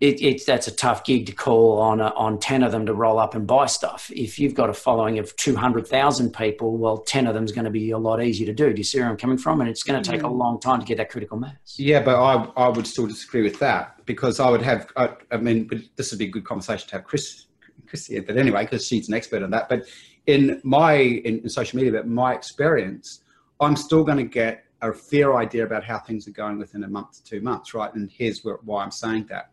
it, 0.00 0.22
it's 0.22 0.46
that's 0.46 0.66
a 0.66 0.74
tough 0.74 1.04
gig 1.04 1.26
to 1.26 1.32
call 1.32 1.78
on 1.78 2.00
a, 2.00 2.06
on 2.14 2.38
10 2.38 2.62
of 2.62 2.72
them 2.72 2.86
to 2.86 2.94
roll 2.94 3.18
up 3.18 3.34
and 3.34 3.46
buy 3.46 3.66
stuff. 3.66 4.10
If 4.16 4.38
you've 4.38 4.54
got 4.54 4.70
a 4.70 4.72
following 4.72 5.18
of 5.18 5.36
200,000 5.36 6.32
people, 6.32 6.78
well, 6.78 6.98
10 6.98 7.26
of 7.26 7.34
them 7.34 7.44
is 7.44 7.52
going 7.52 7.66
to 7.66 7.70
be 7.70 7.90
a 7.90 7.98
lot 7.98 8.22
easier 8.22 8.46
to 8.46 8.54
do. 8.54 8.72
Do 8.72 8.78
you 8.78 8.84
see 8.84 8.98
where 8.98 9.10
I'm 9.10 9.18
coming 9.18 9.36
from? 9.36 9.60
And 9.60 9.68
it's 9.68 9.82
going 9.82 10.02
to 10.02 10.10
take 10.10 10.22
a 10.22 10.26
mm. 10.26 10.38
long 10.38 10.58
time 10.58 10.80
to 10.80 10.86
get 10.86 10.96
that 10.96 11.10
critical 11.10 11.36
mass. 11.36 11.74
Yeah, 11.76 12.00
but 12.02 12.16
I, 12.16 12.48
I 12.56 12.68
would 12.70 12.86
still 12.86 13.06
disagree 13.06 13.42
with 13.42 13.58
that 13.58 14.06
because 14.06 14.40
I 14.40 14.48
would 14.48 14.62
have, 14.62 14.90
I, 14.96 15.10
I 15.30 15.36
mean, 15.36 15.68
this 15.96 16.10
would 16.12 16.18
be 16.18 16.28
a 16.28 16.30
good 16.30 16.44
conversation 16.44 16.88
to 16.88 16.94
have 16.94 17.04
Chris, 17.04 17.44
Chris 17.86 18.06
here, 18.06 18.22
but 18.22 18.38
anyway, 18.38 18.64
because 18.64 18.86
she's 18.86 19.08
an 19.08 19.14
expert 19.14 19.42
on 19.42 19.50
that. 19.50 19.68
But 19.68 19.84
in 20.26 20.62
my, 20.64 20.94
in, 20.94 21.40
in 21.40 21.48
social 21.50 21.76
media, 21.76 21.92
but 21.92 22.08
my 22.08 22.32
experience, 22.32 23.20
I'm 23.60 23.76
still 23.76 24.04
going 24.04 24.18
to 24.18 24.24
get 24.24 24.64
a 24.82 24.92
fair 24.92 25.36
idea 25.36 25.64
about 25.64 25.84
how 25.84 25.98
things 25.98 26.26
are 26.26 26.32
going 26.32 26.58
within 26.58 26.84
a 26.84 26.88
month 26.88 27.12
to 27.12 27.24
two 27.24 27.40
months, 27.40 27.74
right? 27.74 27.92
And 27.94 28.10
here's 28.10 28.42
where, 28.42 28.58
why 28.64 28.82
I'm 28.82 28.90
saying 28.90 29.26
that. 29.28 29.50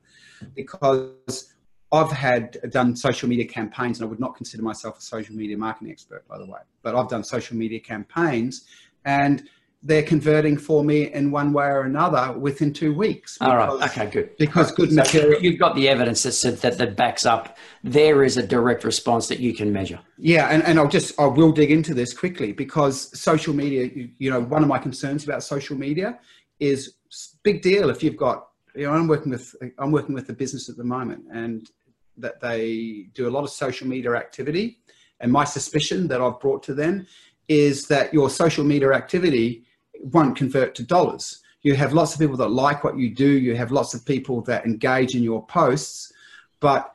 Because 0.55 1.53
I've 1.91 2.11
had 2.11 2.57
done 2.69 2.95
social 2.95 3.27
media 3.27 3.45
campaigns, 3.45 3.99
and 3.99 4.07
I 4.07 4.09
would 4.09 4.19
not 4.19 4.35
consider 4.35 4.63
myself 4.63 4.99
a 4.99 5.01
social 5.01 5.35
media 5.35 5.57
marketing 5.57 5.91
expert, 5.91 6.27
by 6.27 6.37
the 6.37 6.45
way, 6.45 6.59
but 6.83 6.95
I've 6.95 7.09
done 7.09 7.23
social 7.23 7.57
media 7.57 7.79
campaigns, 7.79 8.65
and 9.05 9.49
they're 9.87 10.03
converting 10.03 10.57
for 10.57 10.83
me 10.83 11.13
in 11.13 11.31
one 11.31 11.53
way 11.53 11.65
or 11.65 11.83
another 11.83 12.37
within 12.37 12.73
two 12.73 12.93
weeks. 12.93 13.37
Because, 13.37 13.49
All 13.49 13.77
right. 13.77 13.89
Okay. 13.89 14.09
Good. 14.09 14.37
Because 14.37 14.71
good 14.73 14.89
so 14.89 14.95
material. 14.95 15.41
You've 15.41 15.57
got 15.57 15.75
the 15.75 15.87
evidence 15.87 16.23
that 16.23 16.33
said 16.33 16.57
that 16.57 16.77
that 16.77 16.97
backs 16.97 17.25
up. 17.25 17.57
There 17.85 18.25
is 18.25 18.35
a 18.35 18.45
direct 18.45 18.83
response 18.83 19.29
that 19.29 19.39
you 19.39 19.53
can 19.53 19.71
measure. 19.71 19.99
Yeah, 20.17 20.47
and, 20.47 20.61
and 20.63 20.77
I'll 20.77 20.89
just 20.89 21.17
I 21.17 21.25
will 21.25 21.53
dig 21.53 21.71
into 21.71 21.93
this 21.93 22.13
quickly 22.13 22.51
because 22.51 23.17
social 23.17 23.53
media. 23.53 23.85
You, 23.85 24.09
you 24.19 24.29
know, 24.29 24.41
one 24.41 24.61
of 24.61 24.67
my 24.67 24.77
concerns 24.77 25.23
about 25.23 25.41
social 25.41 25.77
media 25.77 26.19
is 26.59 26.95
big 27.43 27.61
deal 27.61 27.89
if 27.89 28.03
you've 28.03 28.17
got. 28.17 28.49
You 28.75 28.87
know, 28.87 28.91
I'm 28.91 29.07
working 29.07 29.31
with 29.31 29.55
I'm 29.79 29.91
working 29.91 30.13
with 30.13 30.27
a 30.29 30.33
business 30.33 30.67
at 30.67 30.75
the 30.75 30.83
moment, 30.83 31.23
and 31.31 31.71
that 32.17 32.41
they 32.41 33.07
do 33.13 33.29
a 33.29 33.31
lot 33.31 33.45
of 33.45 33.51
social 33.51 33.87
media 33.87 34.15
activity. 34.15 34.79
And 35.21 35.31
my 35.31 35.45
suspicion 35.45 36.09
that 36.09 36.19
I've 36.19 36.41
brought 36.41 36.61
to 36.63 36.73
them 36.73 37.07
is 37.47 37.87
that 37.87 38.13
your 38.13 38.29
social 38.29 38.65
media 38.65 38.91
activity 38.91 39.63
won't 40.01 40.35
convert 40.35 40.75
to 40.75 40.83
dollars. 40.83 41.41
You 41.63 41.75
have 41.75 41.93
lots 41.93 42.13
of 42.13 42.19
people 42.19 42.37
that 42.37 42.49
like 42.49 42.83
what 42.83 42.97
you 42.97 43.13
do. 43.13 43.27
You 43.27 43.55
have 43.55 43.71
lots 43.71 43.93
of 43.93 44.05
people 44.05 44.41
that 44.43 44.65
engage 44.65 45.15
in 45.15 45.23
your 45.23 45.45
posts, 45.47 46.13
but 46.59 46.93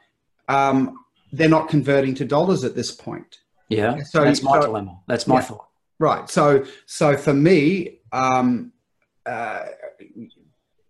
um, 0.48 1.04
they're 1.32 1.48
not 1.48 1.68
converting 1.68 2.14
to 2.16 2.24
dollars 2.24 2.64
at 2.64 2.74
this 2.74 2.90
point. 2.90 3.40
Yeah, 3.68 4.02
so 4.02 4.24
that's 4.24 4.42
my 4.42 4.60
so, 4.60 4.66
dilemma. 4.66 4.98
That's 5.08 5.26
my 5.26 5.36
yeah, 5.36 5.40
thought. 5.40 5.66
Right. 5.98 6.28
So, 6.28 6.64
so 6.86 7.16
for 7.16 7.32
me, 7.32 8.00
um, 8.12 8.72
uh, 9.24 9.66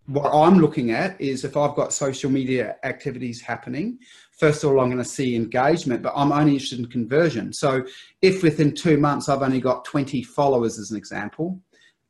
what 0.07 0.31
I'm 0.31 0.59
looking 0.59 0.91
at 0.91 1.21
is 1.21 1.45
if 1.45 1.57
I've 1.57 1.75
got 1.75 1.93
social 1.93 2.31
media 2.31 2.77
activities 2.83 3.41
happening, 3.41 3.99
first 4.33 4.65
of 4.65 4.71
all, 4.71 4.81
I'm 4.81 4.89
going 4.89 5.03
to 5.03 5.09
see 5.09 5.37
engagement, 5.37 6.03
but 6.03 6.13
I'm 6.17 6.33
only 6.33 6.55
interested 6.55 6.81
in 6.81 6.87
conversion. 6.87 7.53
So 7.53 7.85
if 8.21 8.43
within 8.43 8.75
two 8.75 8.97
months 8.97 9.29
I've 9.29 9.43
only 9.43 9.61
got 9.61 9.85
20 9.85 10.23
followers, 10.23 10.79
as 10.79 10.91
an 10.91 10.97
example, 10.97 11.61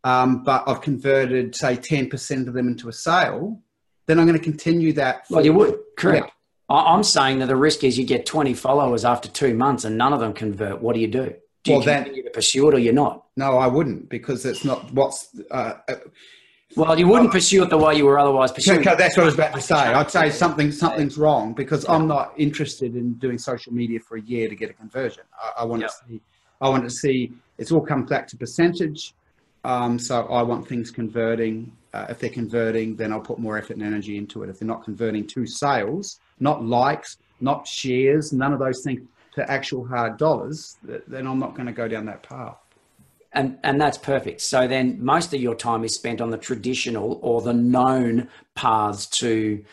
um, 0.05 0.43
but 0.43 0.65
I've 0.67 0.81
converted, 0.81 1.55
say, 1.55 1.77
10% 1.77 2.49
of 2.49 2.55
them 2.55 2.69
into 2.69 2.89
a 2.89 2.93
sale, 2.93 3.61
then 4.07 4.19
I'm 4.19 4.27
going 4.27 4.39
to 4.39 4.45
continue 4.45 4.93
that. 4.95 5.25
well, 5.31 5.45
you 5.45 5.53
would, 5.53 5.79
correct. 5.97 6.27
Yeah. 6.27 6.33
I'm 6.69 7.03
saying 7.03 7.41
that 7.41 7.47
the 7.47 7.57
risk 7.57 7.85
is 7.85 7.99
you 7.99 8.05
get 8.05 8.25
20 8.25 8.55
followers 8.55 9.05
after 9.05 9.29
two 9.29 9.55
months 9.55 9.85
and 9.85 9.99
none 9.99 10.13
of 10.13 10.21
them 10.21 10.33
convert. 10.33 10.81
What 10.81 10.95
do 10.95 11.01
you 11.01 11.09
do? 11.09 11.35
Do 11.65 11.73
well, 11.73 11.81
you 11.81 11.87
continue 11.87 12.23
to 12.25 12.31
pursue 12.31 12.69
it 12.69 12.75
or 12.75 12.79
you're 12.79 12.95
not? 12.95 13.25
No, 13.37 13.59
I 13.59 13.67
wouldn't 13.67 14.09
because 14.09 14.45
it's 14.45 14.65
not 14.65 14.93
what's. 14.93 15.29
Uh, 15.51 15.75
uh 15.89 15.95
well, 16.75 16.99
you 16.99 17.07
wouldn't 17.07 17.31
pursue 17.31 17.63
it 17.63 17.71
the 17.71 17.77
way 17.77 17.97
you 17.97 18.07
were 18.07 18.19
otherwise 18.19 18.51
pursuing. 18.51 18.81
Okay, 18.81 18.95
that's 18.97 19.17
what 19.17 19.25
I 19.25 19.27
was 19.27 19.35
about 19.35 19.55
to 19.55 19.61
say. 19.61 19.75
I'd 19.75 20.11
say 20.11 20.31
something 20.31 20.73
something's 20.73 21.19
wrong 21.19 21.53
because 21.53 21.87
I'm 21.87 22.09
not 22.09 22.33
interested 22.39 22.97
in 22.97 23.15
doing 23.15 23.37
social 23.37 23.75
media 23.75 24.01
for 24.01 24.17
a 24.17 24.23
year 24.23 24.49
to 24.49 24.57
get 24.57 24.71
a 24.71 24.73
conversion. 24.73 25.25
I, 25.39 25.63
I 25.63 25.65
want 25.65 25.83
yep. 25.83 25.91
to 25.91 25.97
see. 26.09 26.21
I 26.63 26.69
want 26.71 26.85
to 26.85 26.91
see. 26.91 27.33
It's 27.59 27.71
all 27.71 27.83
comes 27.83 28.09
back 28.09 28.27
to 28.29 28.37
percentage. 28.39 29.15
Um, 29.64 29.99
so 29.99 30.26
I 30.26 30.42
want 30.42 30.66
things 30.66 30.90
converting. 30.90 31.73
Uh, 31.95 32.07
if 32.09 32.19
they're 32.19 32.31
converting, 32.31 32.97
then 32.97 33.12
I'll 33.12 33.21
put 33.21 33.38
more 33.38 33.59
effort 33.59 33.76
and 33.76 33.83
energy 33.83 34.16
into 34.16 34.42
it. 34.42 34.50
If 34.50 34.59
they're 34.59 34.66
not 34.66 34.85
converting 34.85 35.26
to 35.28 35.47
sales, 35.47 36.21
not 36.40 36.64
likes, 36.64 37.19
not 37.40 37.66
shares, 37.66 38.33
none 38.33 38.52
of 38.52 38.59
those 38.59 38.83
things 38.83 39.02
to 39.35 39.50
actual 39.50 39.87
hard 39.87 40.16
dollars, 40.16 40.76
then 40.83 41.26
I'm 41.26 41.38
not 41.38 41.54
going 41.54 41.66
to 41.66 41.73
go 41.73 41.88
down 41.88 42.07
that 42.07 42.23
path. 42.23 42.57
And, 43.35 43.59
and 43.64 43.81
that's 43.81 43.97
perfect. 43.97 44.42
So 44.42 44.69
then 44.69 45.02
most 45.02 45.33
of 45.33 45.40
your 45.40 45.54
time 45.54 45.85
is 45.85 45.95
spent 45.95 46.21
on 46.21 46.31
the 46.31 46.37
traditional 46.37 47.19
or 47.23 47.40
the 47.40 47.54
known 47.54 48.28
paths 48.54 49.07
to 49.07 49.64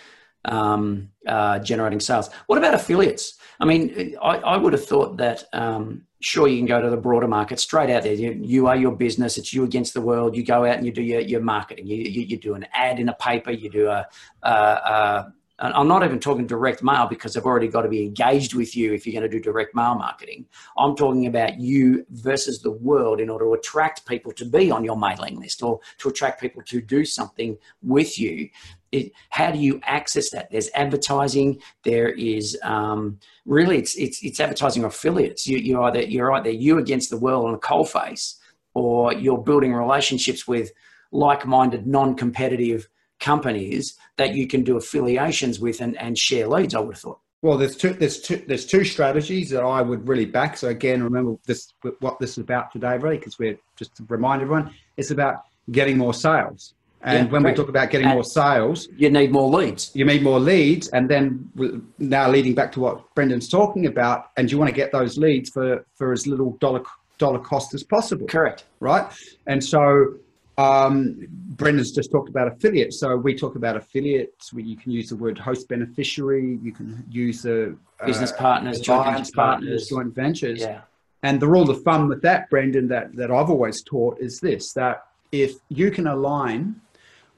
um, 0.45 1.09
uh, 1.27 1.59
generating 1.59 1.99
sales. 1.99 2.29
What 2.47 2.57
about 2.57 2.73
affiliates? 2.73 3.37
I 3.59 3.65
mean, 3.65 4.15
I, 4.21 4.37
I 4.37 4.57
would 4.57 4.71
have 4.71 4.85
thought 4.85 5.17
that 5.17 5.43
um, 5.51 6.05
sure 6.21 6.47
you 6.47 6.57
can 6.57 6.65
go 6.65 6.81
to 6.81 6.89
the 6.89 6.97
broader 6.97 7.27
market 7.27 7.59
straight 7.59 7.89
out 7.89 8.03
there. 8.03 8.13
You, 8.13 8.39
you, 8.41 8.67
are 8.67 8.75
your 8.75 8.91
business. 8.91 9.37
It's 9.37 9.53
you 9.53 9.63
against 9.63 9.93
the 9.93 10.01
world. 10.01 10.35
You 10.35 10.43
go 10.43 10.65
out 10.65 10.77
and 10.77 10.85
you 10.85 10.91
do 10.91 11.01
your, 11.01 11.21
your 11.21 11.41
marketing. 11.41 11.87
You, 11.87 11.97
you, 11.97 12.21
you 12.21 12.37
do 12.37 12.55
an 12.55 12.65
ad 12.73 12.99
in 12.99 13.09
a 13.09 13.13
paper. 13.13 13.51
You 13.51 13.69
do 13.69 13.87
a, 13.87 14.05
a, 14.43 14.49
a 14.49 15.33
I'm 15.61 15.87
not 15.87 16.03
even 16.03 16.19
talking 16.19 16.47
direct 16.47 16.81
mail 16.81 17.07
because 17.07 17.33
they've 17.33 17.45
already 17.45 17.67
got 17.67 17.81
to 17.81 17.89
be 17.89 18.03
engaged 18.03 18.53
with 18.53 18.75
you 18.75 18.93
if 18.93 19.05
you're 19.05 19.19
going 19.19 19.29
to 19.29 19.37
do 19.37 19.43
direct 19.43 19.75
mail 19.75 19.95
marketing. 19.95 20.45
I'm 20.77 20.95
talking 20.95 21.27
about 21.27 21.59
you 21.59 22.05
versus 22.11 22.61
the 22.61 22.71
world 22.71 23.19
in 23.19 23.29
order 23.29 23.45
to 23.45 23.53
attract 23.53 24.05
people 24.05 24.31
to 24.33 24.45
be 24.45 24.71
on 24.71 24.83
your 24.83 24.97
mailing 24.97 25.39
list 25.39 25.61
or 25.61 25.79
to 25.99 26.09
attract 26.09 26.39
people 26.39 26.61
to 26.63 26.81
do 26.81 27.03
something 27.03 27.57
with 27.81 28.17
you 28.17 28.49
it, 28.91 29.11
how 29.29 29.51
do 29.51 29.59
you 29.59 29.79
access 29.83 30.29
that? 30.31 30.49
There's 30.51 30.69
advertising. 30.73 31.61
There 31.83 32.09
is 32.09 32.57
um, 32.63 33.19
really 33.45 33.77
it's 33.77 33.95
it's 33.95 34.23
it's 34.23 34.39
advertising 34.39 34.83
affiliates. 34.83 35.47
You 35.47 35.57
you 35.57 35.81
either 35.83 36.01
you're 36.01 36.31
either 36.31 36.49
you 36.49 36.79
against 36.79 37.09
the 37.09 37.17
world 37.17 37.45
on 37.45 37.53
a 37.53 37.59
coal 37.59 37.85
face, 37.85 38.39
or 38.73 39.13
you're 39.13 39.37
building 39.37 39.73
relationships 39.73 40.47
with 40.47 40.71
like-minded, 41.11 41.87
non-competitive 41.87 42.87
companies 43.19 43.97
that 44.17 44.33
you 44.33 44.47
can 44.47 44.63
do 44.63 44.77
affiliations 44.77 45.59
with 45.59 45.81
and, 45.81 45.97
and 45.97 46.17
share 46.17 46.47
leads. 46.47 46.75
I 46.75 46.79
would 46.79 46.95
have 46.95 47.01
thought. 47.01 47.19
Well, 47.41 47.57
there's 47.57 47.77
two 47.77 47.93
there's 47.93 48.19
two 48.19 48.43
there's 48.47 48.65
two 48.65 48.83
strategies 48.83 49.49
that 49.51 49.63
I 49.63 49.81
would 49.81 50.07
really 50.07 50.25
back. 50.25 50.57
So 50.57 50.67
again, 50.67 51.01
remember 51.01 51.35
this 51.45 51.73
what 51.99 52.19
this 52.19 52.31
is 52.31 52.39
about 52.39 52.71
today, 52.71 52.97
really, 52.97 53.17
because 53.17 53.39
we're 53.39 53.57
just 53.77 53.95
to 53.95 54.05
remind 54.09 54.41
everyone, 54.41 54.73
it's 54.97 55.11
about 55.11 55.43
getting 55.71 55.97
more 55.97 56.13
sales. 56.13 56.73
And 57.01 57.27
yeah, 57.27 57.31
when 57.31 57.43
great. 57.43 57.53
we 57.53 57.55
talk 57.55 57.69
about 57.69 57.91
getting 57.91 58.07
and 58.07 58.15
more 58.15 58.25
sales, 58.25 58.89
you 58.97 59.09
need 59.09 59.31
more 59.31 59.49
leads. 59.49 59.91
You 59.95 60.03
need 60.03 60.21
more 60.21 60.39
leads. 60.39 60.89
And 60.89 61.09
then 61.09 61.49
now 61.97 62.29
leading 62.29 62.55
back 62.55 62.73
to 62.73 62.81
what 62.81 63.15
Brendan's 63.15 63.47
talking 63.47 63.85
about, 63.85 64.31
and 64.35 64.51
you 64.51 64.57
want 64.57 64.69
to 64.69 64.75
get 64.75 64.91
those 64.91 65.17
leads 65.17 65.49
for, 65.49 65.85
for 65.95 66.11
as 66.11 66.27
little 66.27 66.57
dollar 66.59 66.81
dollar 67.17 67.39
cost 67.39 67.73
as 67.73 67.83
possible. 67.83 68.27
Correct. 68.27 68.65
Right. 68.81 69.09
And 69.47 69.63
so 69.63 70.15
um, 70.59 71.27
Brendan's 71.29 71.91
just 71.91 72.11
talked 72.11 72.29
about 72.29 72.47
affiliates. 72.47 72.99
So 72.99 73.15
we 73.15 73.33
talk 73.33 73.55
about 73.55 73.77
affiliates. 73.77 74.51
Where 74.53 74.63
you 74.63 74.75
can 74.75 74.91
use 74.91 75.09
the 75.09 75.15
word 75.15 75.37
host 75.37 75.69
beneficiary. 75.69 76.59
You 76.61 76.73
can 76.73 77.05
use 77.09 77.43
the 77.43 77.77
uh, 77.99 78.05
business 78.05 78.31
partners, 78.31 78.79
joint 78.79 79.03
partners, 79.03 79.31
partners, 79.31 79.87
joint 79.87 80.13
ventures. 80.13 80.59
Yeah. 80.61 80.81
And 81.23 81.39
the 81.39 81.47
rule 81.47 81.69
of 81.69 81.81
thumb 81.83 82.07
with 82.07 82.21
that, 82.23 82.49
Brendan, 82.49 82.87
that 82.89 83.15
that 83.15 83.31
I've 83.31 83.49
always 83.49 83.81
taught 83.83 84.19
is 84.19 84.39
this: 84.39 84.73
that 84.73 85.05
if 85.31 85.55
you 85.69 85.91
can 85.91 86.07
align 86.07 86.81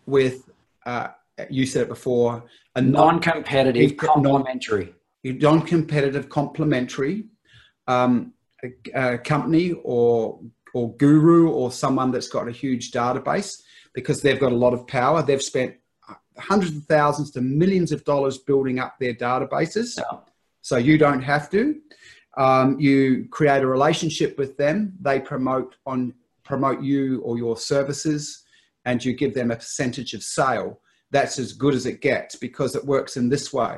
with, 0.06 0.50
uh, 0.86 1.10
you 1.50 1.66
said 1.66 1.84
it 1.84 1.90
before, 1.90 2.44
a 2.76 2.82
non-competitive 2.82 3.98
complementary. 3.98 4.96
Non-competitive 5.24 6.30
complementary 6.30 7.26
um, 7.88 8.34
a, 8.64 9.14
a 9.14 9.18
company 9.18 9.74
or 9.84 10.40
or 10.74 10.96
guru 10.96 11.50
or 11.50 11.72
someone 11.72 12.12
that's 12.12 12.28
got 12.28 12.48
a 12.48 12.52
huge 12.52 12.92
database 12.92 13.62
because 13.94 14.22
they've 14.22 14.40
got 14.40 14.52
a 14.52 14.56
lot 14.56 14.74
of 14.74 14.88
power. 14.88 15.22
They've 15.22 15.42
spent 15.42 15.76
hundreds 16.38 16.76
of 16.78 16.86
thousands 16.86 17.32
to 17.32 17.42
millions 17.42 17.92
of 17.92 18.04
dollars 18.06 18.38
building 18.38 18.80
up 18.80 18.98
their 19.00 19.14
databases. 19.14 19.98
Yeah. 19.98 20.20
So 20.62 20.78
you 20.78 20.98
don't 20.98 21.22
have 21.22 21.50
to. 21.52 21.80
Um, 22.38 22.80
you 22.80 23.28
create 23.30 23.62
a 23.62 23.68
relationship 23.68 24.38
with 24.38 24.56
them. 24.58 24.94
They 25.02 25.20
promote 25.20 25.76
on 25.86 26.14
promote 26.44 26.82
you 26.82 27.22
or 27.22 27.38
your 27.38 27.58
services 27.58 28.44
and 28.86 29.04
you 29.04 29.14
give 29.14 29.34
them 29.34 29.52
a 29.52 29.56
percentage 29.56 30.14
of 30.14 30.24
sale, 30.24 30.80
that's 31.12 31.40
as 31.40 31.54
good 31.54 31.74
as 31.74 31.86
it 31.86 32.02
gets 32.02 32.36
because 32.36 32.76
it 32.76 32.86
works 32.86 33.18
in 33.18 33.30
this 33.30 33.54
way. 33.54 33.78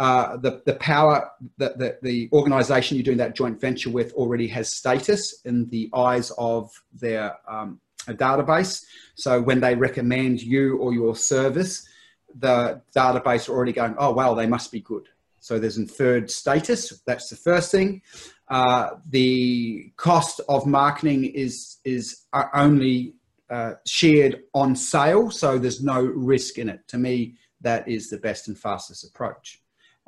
Uh, 0.00 0.38
the, 0.38 0.62
the 0.64 0.76
power 0.76 1.30
that 1.58 1.78
the, 1.78 1.98
the 2.00 2.26
organization 2.32 2.96
you're 2.96 3.04
doing 3.04 3.18
that 3.18 3.36
joint 3.36 3.60
venture 3.60 3.90
with 3.90 4.14
already 4.14 4.48
has 4.48 4.72
status 4.72 5.42
in 5.44 5.68
the 5.68 5.90
eyes 5.92 6.32
of 6.38 6.70
their 6.90 7.36
um, 7.46 7.78
database. 8.08 8.86
So 9.14 9.42
when 9.42 9.60
they 9.60 9.74
recommend 9.74 10.40
you 10.40 10.78
or 10.78 10.94
your 10.94 11.14
service, 11.14 11.86
the 12.34 12.80
database 12.96 13.46
are 13.46 13.52
already 13.52 13.74
going, 13.74 13.94
oh, 13.98 14.12
wow, 14.12 14.32
they 14.32 14.46
must 14.46 14.72
be 14.72 14.80
good. 14.80 15.06
So 15.40 15.58
there's 15.58 15.76
inferred 15.76 16.30
status. 16.30 17.02
That's 17.04 17.28
the 17.28 17.36
first 17.36 17.70
thing. 17.70 18.00
Uh, 18.48 18.92
the 19.10 19.92
cost 19.98 20.40
of 20.48 20.66
marketing 20.66 21.26
is 21.26 21.76
is 21.84 22.22
only 22.54 23.16
uh, 23.50 23.74
shared 23.86 24.44
on 24.54 24.76
sale, 24.76 25.30
so 25.30 25.58
there's 25.58 25.82
no 25.82 26.00
risk 26.00 26.56
in 26.56 26.70
it. 26.70 26.88
To 26.88 26.96
me, 26.96 27.34
that 27.60 27.86
is 27.86 28.08
the 28.08 28.18
best 28.18 28.48
and 28.48 28.58
fastest 28.58 29.04
approach. 29.04 29.59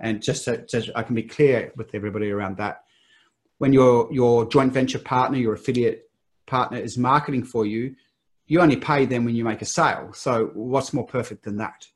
And 0.02 0.20
just 0.20 0.44
so, 0.44 0.62
I 0.94 1.02
can 1.02 1.14
be 1.14 1.22
clear 1.22 1.72
with 1.76 1.94
everybody 1.94 2.30
around 2.30 2.58
that, 2.58 2.82
when 3.58 3.72
your 3.72 4.12
your 4.12 4.44
joint 4.46 4.72
venture 4.72 4.98
partner, 4.98 5.38
your 5.38 5.54
affiliate 5.54 6.10
partner 6.46 6.78
is 6.78 6.98
marketing 6.98 7.44
for 7.44 7.64
you, 7.64 7.94
you 8.46 8.60
only 8.60 8.76
pay 8.76 9.06
them 9.06 9.24
when 9.24 9.34
you 9.36 9.44
make 9.44 9.62
a 9.62 9.64
sale. 9.64 10.12
So 10.12 10.50
what's 10.54 10.92
more 10.92 11.06
perfect 11.06 11.44
than 11.44 11.56
that? 11.58 11.86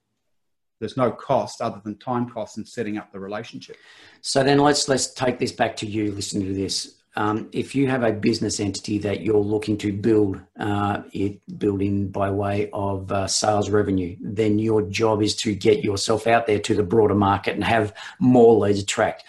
There's 0.79 0.97
no 0.97 1.11
cost 1.11 1.61
other 1.61 1.81
than 1.85 1.99
time 1.99 2.31
costs 2.31 2.57
in 2.59 2.65
setting 2.65 2.99
up 2.99 3.11
the 3.13 3.19
relationship. 3.19 3.77
So 4.21 4.43
then 4.45 4.59
let's 4.59 4.89
let's 4.89 5.13
take 5.13 5.39
this 5.39 5.53
back 5.53 5.75
to 5.77 5.87
you 5.87 6.13
listening 6.13 6.47
to 6.47 6.55
this. 6.55 6.96
Um, 7.19 7.49
if 7.53 7.75
you 7.75 7.89
have 7.89 8.03
a 8.03 8.13
business 8.13 8.61
entity 8.61 8.99
that 8.99 9.23
you're 9.23 9.39
looking 9.39 9.79
to 9.79 9.93
build 9.93 10.39
uh, 10.61 11.03
it 11.13 11.41
build 11.59 11.81
in 11.81 12.09
by 12.09 12.31
way 12.31 12.69
of 12.75 13.11
uh, 13.11 13.27
sales 13.27 13.71
revenue, 13.71 14.17
then 14.21 14.59
your 14.59 14.83
job 14.83 15.23
is 15.23 15.35
to 15.37 15.55
get 15.55 15.83
yourself 15.83 16.27
out 16.27 16.47
there 16.47 16.59
to 16.61 16.75
the 16.75 16.83
broader 16.83 17.15
market 17.15 17.55
and 17.55 17.65
have 17.65 17.95
more 18.19 18.55
leads 18.57 18.83
attract. 18.83 19.25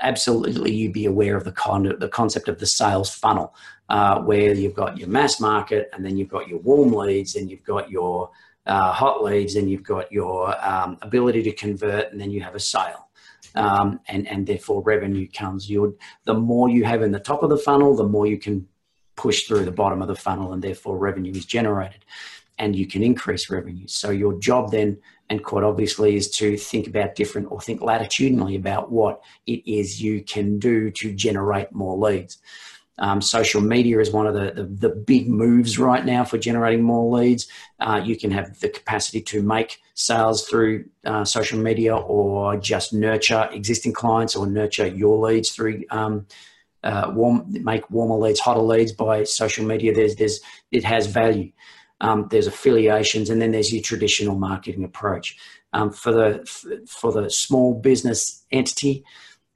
Absolutely, 0.00 0.74
you 0.74 0.90
be 0.90 1.06
aware 1.06 1.36
of 1.36 1.44
the 1.44 1.54
of 1.64 2.00
the 2.00 2.08
concept 2.08 2.48
of 2.48 2.58
the 2.58 2.66
sales 2.66 3.14
funnel, 3.14 3.54
uh, 3.88 4.20
where 4.20 4.52
you've 4.52 4.74
got 4.74 4.98
your 4.98 5.08
mass 5.08 5.40
market, 5.40 5.90
and 5.92 6.04
then 6.04 6.16
you've 6.16 6.28
got 6.28 6.48
your 6.48 6.58
warm 6.58 6.92
leads, 6.92 7.36
and 7.36 7.48
you've 7.50 7.64
got 7.64 7.88
your 7.88 8.30
uh, 8.66 8.92
hot 8.92 9.22
leads, 9.22 9.54
and 9.54 9.70
you've 9.70 9.84
got 9.84 10.10
your 10.10 10.54
um, 10.64 10.98
ability 11.02 11.44
to 11.44 11.52
convert, 11.52 12.10
and 12.10 12.20
then 12.20 12.32
you 12.32 12.40
have 12.40 12.56
a 12.56 12.60
sale 12.60 13.07
um, 13.58 14.00
and 14.06 14.26
and 14.28 14.46
therefore 14.46 14.82
revenue 14.82 15.28
comes. 15.28 15.68
You 15.68 15.98
the 16.24 16.34
more 16.34 16.68
you 16.68 16.84
have 16.84 17.02
in 17.02 17.12
the 17.12 17.20
top 17.20 17.42
of 17.42 17.50
the 17.50 17.58
funnel, 17.58 17.96
the 17.96 18.04
more 18.04 18.26
you 18.26 18.38
can 18.38 18.66
push 19.16 19.44
through 19.44 19.64
the 19.64 19.72
bottom 19.72 20.00
of 20.00 20.08
the 20.08 20.14
funnel, 20.14 20.52
and 20.52 20.62
therefore 20.62 20.96
revenue 20.96 21.32
is 21.32 21.44
generated, 21.44 22.04
and 22.58 22.76
you 22.76 22.86
can 22.86 23.02
increase 23.02 23.50
revenue. 23.50 23.86
So 23.88 24.10
your 24.10 24.38
job 24.38 24.70
then, 24.70 24.98
and 25.28 25.42
quite 25.42 25.64
obviously, 25.64 26.16
is 26.16 26.30
to 26.36 26.56
think 26.56 26.86
about 26.86 27.16
different 27.16 27.50
or 27.50 27.60
think 27.60 27.80
latitudinally 27.80 28.56
about 28.56 28.92
what 28.92 29.22
it 29.46 29.68
is 29.70 30.00
you 30.00 30.22
can 30.22 30.58
do 30.58 30.90
to 30.92 31.12
generate 31.12 31.72
more 31.72 31.98
leads. 31.98 32.38
Um, 33.00 33.20
social 33.20 33.60
media 33.60 34.00
is 34.00 34.10
one 34.10 34.26
of 34.26 34.34
the, 34.34 34.50
the, 34.50 34.64
the, 34.64 34.88
big 34.88 35.28
moves 35.28 35.78
right 35.78 36.04
now 36.04 36.24
for 36.24 36.36
generating 36.36 36.82
more 36.82 37.16
leads. 37.16 37.46
Uh, 37.78 38.00
you 38.04 38.16
can 38.16 38.32
have 38.32 38.58
the 38.58 38.68
capacity 38.68 39.20
to 39.20 39.40
make 39.40 39.80
sales 39.98 40.46
through 40.46 40.84
uh, 41.04 41.24
social 41.24 41.58
media 41.58 41.96
or 41.96 42.56
just 42.56 42.92
nurture 42.92 43.48
existing 43.52 43.92
clients 43.92 44.36
or 44.36 44.46
nurture 44.46 44.86
your 44.86 45.18
leads 45.18 45.50
through 45.50 45.82
um, 45.90 46.24
uh, 46.84 47.10
warm, 47.12 47.44
make 47.64 47.90
warmer 47.90 48.14
leads, 48.14 48.38
hotter 48.38 48.60
leads 48.60 48.92
by 48.92 49.24
social 49.24 49.66
media. 49.66 49.92
There's, 49.92 50.14
there's, 50.14 50.38
it 50.70 50.84
has 50.84 51.08
value. 51.08 51.50
Um, 52.00 52.28
there's 52.30 52.46
affiliations 52.46 53.28
and 53.28 53.42
then 53.42 53.50
there's 53.50 53.72
your 53.72 53.82
traditional 53.82 54.36
marketing 54.36 54.84
approach. 54.84 55.36
Um, 55.72 55.90
for 55.90 56.12
the 56.12 56.84
for 56.86 57.12
the 57.12 57.28
small 57.28 57.74
business 57.74 58.46
entity, 58.52 59.04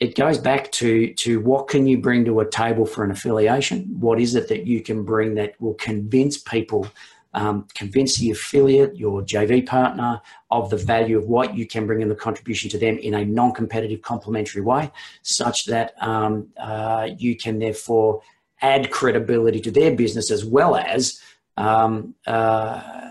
it 0.01 0.17
goes 0.17 0.39
back 0.39 0.73
to 0.73 1.15
to 1.15 1.41
what 1.41 1.69
can 1.69 1.87
you 1.87 1.99
bring 1.99 2.25
to 2.25 2.41
a 2.41 2.51
table 2.51 2.85
for 2.85 3.05
an 3.05 3.13
affiliation? 3.13 3.97
What 4.01 4.21
is 4.21 4.35
it 4.35 4.49
that 4.49 4.67
you 4.67 4.83
can 4.83 5.05
bring 5.05 5.37
that 5.37 5.55
will 5.61 5.75
convince 5.75 6.37
people, 6.37 6.89
um, 7.35 7.67
convince 7.75 8.19
the 8.19 8.31
affiliate, 8.31 8.97
your 8.97 9.23
JV 9.23 9.67
partner, 9.67 10.21
of 10.51 10.71
the 10.71 10.77
value 10.77 11.19
of 11.19 11.25
what 11.25 11.57
you 11.57 11.67
can 11.67 11.87
bring 11.87 12.03
in 12.03 12.09
the 12.09 12.15
contribution 12.15 12.69
to 12.71 12.79
them 12.79 12.99
in 12.99 13.15
a 13.15 13.25
non-competitive, 13.25 14.03
complementary 14.03 14.63
way, 14.63 14.91
such 15.23 15.65
that 15.67 15.95
um, 16.03 16.49
uh, 16.59 17.09
you 17.17 17.37
can 17.37 17.59
therefore 17.59 18.23
add 18.61 18.91
credibility 18.91 19.61
to 19.61 19.71
their 19.71 19.95
business 19.95 20.31
as 20.31 20.45
well 20.45 20.77
as 20.77 21.21
um, 21.57 22.15
uh, 22.27 23.11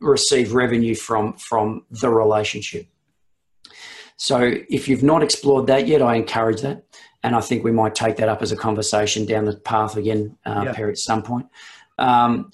receive 0.00 0.54
revenue 0.54 0.94
from 0.94 1.34
from 1.34 1.84
the 1.90 2.08
relationship. 2.08 2.86
So 4.16 4.54
if 4.68 4.88
you've 4.88 5.02
not 5.02 5.22
explored 5.22 5.66
that 5.68 5.86
yet, 5.86 6.02
I 6.02 6.16
encourage 6.16 6.60
that. 6.60 6.84
And 7.22 7.34
I 7.36 7.40
think 7.40 7.64
we 7.64 7.72
might 7.72 7.94
take 7.94 8.16
that 8.16 8.28
up 8.28 8.42
as 8.42 8.52
a 8.52 8.56
conversation 8.56 9.26
down 9.26 9.44
the 9.44 9.56
path 9.56 9.96
again, 9.96 10.36
uh, 10.46 10.64
yeah. 10.66 10.72
Perry, 10.72 10.92
at 10.92 10.98
some 10.98 11.22
point. 11.22 11.46
Um, 11.98 12.50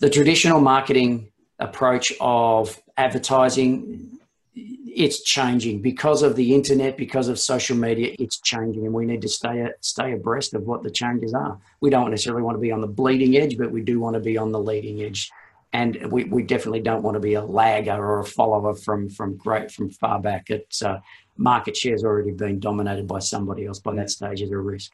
the 0.00 0.10
traditional 0.10 0.60
marketing 0.60 1.30
approach 1.58 2.12
of 2.20 2.80
advertising, 2.96 4.18
it's 4.54 5.22
changing 5.22 5.80
because 5.82 6.22
of 6.22 6.36
the 6.36 6.54
internet, 6.54 6.96
because 6.96 7.28
of 7.28 7.38
social 7.38 7.76
media. 7.76 8.14
It's 8.18 8.40
changing, 8.40 8.84
and 8.84 8.94
we 8.94 9.06
need 9.06 9.22
to 9.22 9.28
stay 9.28 9.68
stay 9.80 10.12
abreast 10.12 10.54
of 10.54 10.62
what 10.62 10.82
the 10.82 10.90
changes 10.90 11.34
are. 11.34 11.58
We 11.80 11.90
don't 11.90 12.10
necessarily 12.10 12.42
want 12.42 12.56
to 12.56 12.60
be 12.60 12.72
on 12.72 12.80
the 12.80 12.86
bleeding 12.86 13.36
edge, 13.36 13.56
but 13.58 13.70
we 13.70 13.82
do 13.82 14.00
want 14.00 14.14
to 14.14 14.20
be 14.20 14.36
on 14.36 14.52
the 14.52 14.60
leading 14.60 15.02
edge 15.02 15.30
and 15.72 16.10
we, 16.10 16.24
we 16.24 16.42
definitely 16.42 16.80
don't 16.80 17.02
want 17.02 17.14
to 17.14 17.20
be 17.20 17.34
a 17.34 17.44
lagger 17.44 17.92
or 17.92 18.20
a 18.20 18.24
follower 18.24 18.74
from 18.74 19.08
from 19.08 19.36
great 19.36 19.70
from 19.70 19.90
far 19.90 20.20
back. 20.20 20.50
It's 20.50 20.82
uh, 20.82 21.00
market 21.36 21.76
share's 21.76 22.04
already 22.04 22.32
been 22.32 22.58
dominated 22.58 23.06
by 23.06 23.18
somebody 23.18 23.66
else 23.66 23.78
by 23.78 23.94
that 23.96 24.10
stage 24.10 24.42
as 24.42 24.50
a 24.50 24.56
risk. 24.56 24.92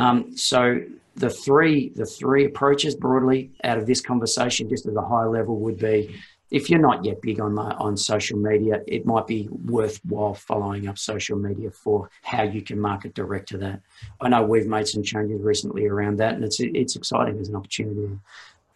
Um, 0.00 0.36
so 0.36 0.82
the 1.16 1.28
three 1.28 1.90
the 1.90 2.06
three 2.06 2.46
approaches 2.46 2.94
broadly 2.94 3.50
out 3.64 3.76
of 3.76 3.86
this 3.86 4.00
conversation, 4.00 4.68
just 4.68 4.86
at 4.86 4.96
a 4.96 5.02
high 5.02 5.26
level, 5.26 5.56
would 5.60 5.78
be 5.78 6.18
if 6.50 6.68
you're 6.68 6.80
not 6.80 7.04
yet 7.04 7.20
big 7.20 7.38
on 7.38 7.58
on 7.58 7.96
social 7.96 8.38
media, 8.38 8.80
it 8.86 9.04
might 9.04 9.26
be 9.26 9.48
worthwhile 9.66 10.34
following 10.34 10.88
up 10.88 10.98
social 10.98 11.36
media 11.36 11.70
for 11.70 12.08
how 12.22 12.42
you 12.42 12.62
can 12.62 12.80
market 12.80 13.14
direct 13.14 13.48
to 13.50 13.58
that. 13.58 13.80
I 14.20 14.28
know 14.30 14.42
we've 14.42 14.66
made 14.66 14.88
some 14.88 15.02
changes 15.02 15.40
recently 15.42 15.86
around 15.86 16.18
that, 16.18 16.34
and 16.34 16.44
it's 16.44 16.58
it's 16.60 16.96
exciting 16.96 17.38
as 17.38 17.48
an 17.50 17.56
opportunity. 17.56 18.18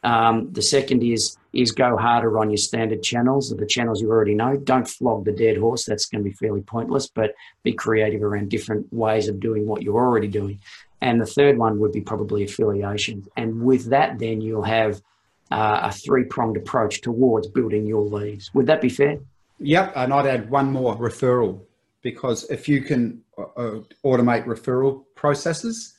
Um, 0.05 0.53
the 0.53 0.63
second 0.63 1.03
is 1.03 1.39
is 1.55 1.73
go 1.73 1.97
harder 1.97 2.39
on 2.39 2.51
your 2.51 2.59
standard 2.59 3.03
channels, 3.03 3.49
the 3.49 3.67
channels 3.67 4.03
you 4.03 4.11
already 4.11 4.35
know. 4.35 4.57
Don't 4.57 4.87
flog 4.87 5.25
the 5.25 5.33
dead 5.33 5.57
horse. 5.57 5.87
That's 5.87 6.07
going 6.07 6.23
to 6.23 6.31
be 6.31 6.37
fairly 6.37 6.61
pointless. 6.61 7.07
But 7.09 7.35
be 7.63 7.73
creative 7.73 8.23
around 8.23 8.51
different 8.51 8.93
ways 8.93 9.29
of 9.29 9.41
doing 9.41 9.67
what 9.67 9.83
you're 9.83 9.97
already 9.97 10.29
doing. 10.29 10.61
And 11.01 11.21
the 11.21 11.27
third 11.27 11.59
one 11.59 11.79
would 11.81 11.93
be 11.93 12.01
probably 12.01 12.45
affiliations. 12.45 13.29
And 13.37 13.63
with 13.63 13.87
that, 13.91 14.19
then 14.19 14.41
you'll 14.41 14.63
have 14.63 15.03
uh, 15.51 15.81
a 15.83 15.93
three 15.93 16.25
pronged 16.25 16.57
approach 16.57 17.01
towards 17.01 17.49
building 17.49 17.87
your 17.87 18.03
leads. 18.03 18.53
Would 18.55 18.67
that 18.67 18.81
be 18.81 18.89
fair? 18.89 19.19
Yep. 19.59 19.93
And 19.97 20.13
I'd 20.13 20.27
add 20.27 20.51
one 20.51 20.71
more 20.73 20.97
referral 20.97 21.61
because 22.03 22.45
if 22.51 22.69
you 22.69 22.83
can 22.83 23.23
uh, 23.39 23.43
uh 23.57 23.81
automate 24.05 24.47
referral 24.47 25.05
processes, 25.15 25.95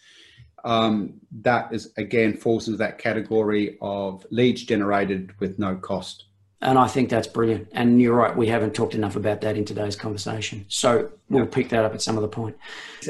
um, 0.63 1.21
that 1.41 1.71
is 1.71 1.93
again 1.97 2.35
falls 2.35 2.67
into 2.67 2.77
that 2.77 2.97
category 2.97 3.77
of 3.81 4.25
leads 4.31 4.63
generated 4.63 5.31
with 5.39 5.59
no 5.59 5.75
cost. 5.75 6.25
And 6.65 6.79
I 6.79 6.87
think 6.87 7.09
that's 7.09 7.27
brilliant. 7.27 7.67
And 7.73 8.01
you're 8.01 8.15
right, 8.15 8.35
we 8.35 8.47
haven't 8.47 8.73
talked 8.73 8.95
enough 8.95 9.15
about 9.15 9.39
that 9.41 9.55
in 9.55 9.65
today's 9.65 9.95
conversation. 9.95 10.65
So 10.67 11.11
we'll 11.29 11.45
pick 11.45 11.69
that 11.69 11.85
up 11.85 11.93
at 11.93 12.01
some 12.01 12.17
other 12.17 12.27
point. 12.27 12.57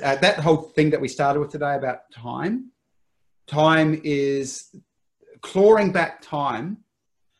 Uh, 0.03 0.17
that 0.17 0.39
whole 0.39 0.57
thing 0.57 0.89
that 0.89 0.99
we 0.99 1.07
started 1.07 1.39
with 1.39 1.51
today 1.51 1.75
about 1.75 2.11
time, 2.11 2.71
time 3.47 4.01
is 4.03 4.75
clawing 5.41 5.93
back 5.93 6.21
time 6.21 6.79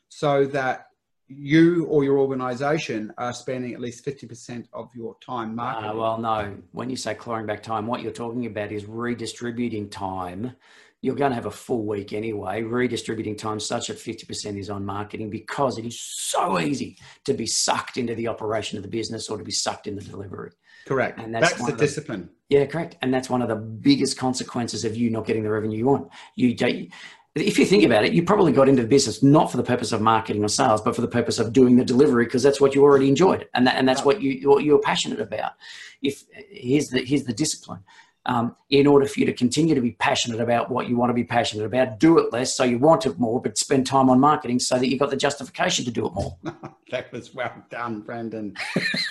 so 0.08 0.46
that 0.46 0.88
you 1.28 1.86
or 1.88 2.06
your 2.06 2.20
organization 2.20 3.14
are 3.18 3.34
spending 3.34 3.74
at 3.74 3.82
least 3.82 4.06
50% 4.06 4.68
of 4.72 4.90
your 4.96 5.18
time 5.20 5.52
uh, 5.52 5.64
marketing? 5.64 5.90
Uh, 5.90 5.96
well, 5.96 6.18
no. 6.18 6.56
When 6.72 6.90
you 6.90 6.96
say 6.96 7.14
clawing 7.14 7.46
back 7.46 7.62
time, 7.62 7.88
what 7.88 8.02
you're 8.02 8.14
talking 8.14 8.46
about 8.46 8.72
is 8.72 8.86
redistributing 8.86 9.90
time. 9.90 10.56
You're 11.02 11.16
going 11.16 11.32
to 11.32 11.36
have 11.36 11.46
a 11.46 11.52
full 11.52 11.86
week 11.86 12.14
anyway, 12.14 12.64
redistributing 12.64 13.36
time 13.36 13.60
such 13.60 13.88
that 13.88 13.98
50% 13.98 14.58
is 14.58 14.70
on 14.70 14.86
marketing 14.86 15.30
because 15.30 15.78
it 15.78 15.86
is 15.86 16.00
so 16.00 16.60
easy 16.60 16.98
to 17.26 17.34
be 17.34 17.46
sucked 17.46 17.98
into 17.98 18.16
the 18.16 18.28
operation 18.28 18.78
of 18.78 18.84
the 18.84 18.90
business 18.90 19.30
or 19.30 19.38
to 19.38 19.44
be 19.44 19.52
sucked 19.52 19.86
in 19.88 19.96
the 19.96 20.02
delivery. 20.02 20.52
Correct. 20.88 21.20
And 21.20 21.34
that's, 21.34 21.52
that's 21.52 21.66
the, 21.66 21.72
the 21.74 21.78
discipline. 21.78 22.30
Yeah, 22.50 22.66
correct. 22.66 22.98
And 23.02 23.14
that's 23.14 23.30
one 23.30 23.42
of 23.42 23.50
the 23.50 23.56
biggest 23.56 24.18
consequences 24.18 24.86
of 24.86 24.96
you 24.96 25.10
not 25.10 25.26
getting 25.26 25.44
the 25.44 25.50
revenue 25.50 25.78
you 25.78 25.86
want. 25.86 26.10
You 26.36 26.56
if 27.36 27.60
you 27.60 27.66
think 27.66 27.84
about 27.84 28.06
it, 28.06 28.14
you 28.14 28.24
probably 28.24 28.54
got 28.54 28.70
into 28.70 28.82
the 28.82 28.88
business 28.88 29.22
not 29.22 29.52
for 29.52 29.58
the 29.58 29.64
purpose 29.64 29.92
of 29.92 30.02
marketing 30.02 30.44
or 30.44 30.48
sales, 30.48 30.82
but 30.82 30.96
for 30.96 31.02
the 31.02 31.08
purpose 31.08 31.38
of 31.38 31.52
doing 31.52 31.76
the 31.76 31.84
delivery 31.84 32.24
because 32.26 32.42
that's 32.42 32.62
what 32.62 32.74
you 32.74 32.82
already 32.82 33.10
enjoyed 33.10 33.48
and 33.54 33.68
that, 33.68 33.76
and 33.76 33.88
that's 33.88 34.06
what 34.06 34.22
you 34.22 34.50
what 34.50 34.64
you're 34.64 34.80
passionate 34.80 35.20
about. 35.20 35.52
If 36.02 36.24
here's 36.32 36.88
the 36.88 37.04
here's 37.04 37.26
the 37.26 37.34
discipline. 37.34 37.82
Um, 38.26 38.56
in 38.70 38.88
order 38.88 39.06
for 39.06 39.20
you 39.20 39.26
to 39.26 39.34
continue 39.34 39.76
to 39.76 39.82
be 39.82 39.92
passionate 39.92 40.40
about 40.40 40.70
what 40.70 40.90
you 40.90 40.98
want 40.98 41.10
to 41.10 41.14
be 41.14 41.24
passionate 41.24 41.66
about. 41.66 42.00
Do 42.00 42.18
it 42.20 42.34
less 42.34 42.56
so 42.56 42.64
you 42.64 42.80
want 42.80 43.06
it 43.06 43.20
more, 43.20 43.42
but 43.42 43.58
spend 43.58 43.86
time 43.86 44.10
on 44.10 44.20
marketing 44.20 44.60
so 44.60 44.78
that 44.78 44.88
you've 44.88 45.00
got 45.00 45.10
the 45.10 45.18
justification 45.18 45.86
to 45.86 45.92
do 45.92 46.08
it 46.08 46.14
more. 46.14 46.38
that 46.92 47.12
was 47.12 47.34
well 47.34 47.54
done, 47.70 48.02
Brendan. 48.02 48.56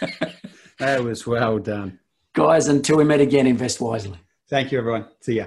that 0.79 1.03
was 1.03 1.27
well 1.27 1.59
done. 1.59 1.99
Guys, 2.33 2.69
until 2.69 2.97
we 2.97 3.05
meet 3.05 3.21
again, 3.21 3.47
invest 3.47 3.81
wisely. 3.81 4.19
Thank 4.49 4.73
you, 4.73 4.79
everyone. 4.79 5.07
See 5.21 5.35
ya. 5.35 5.47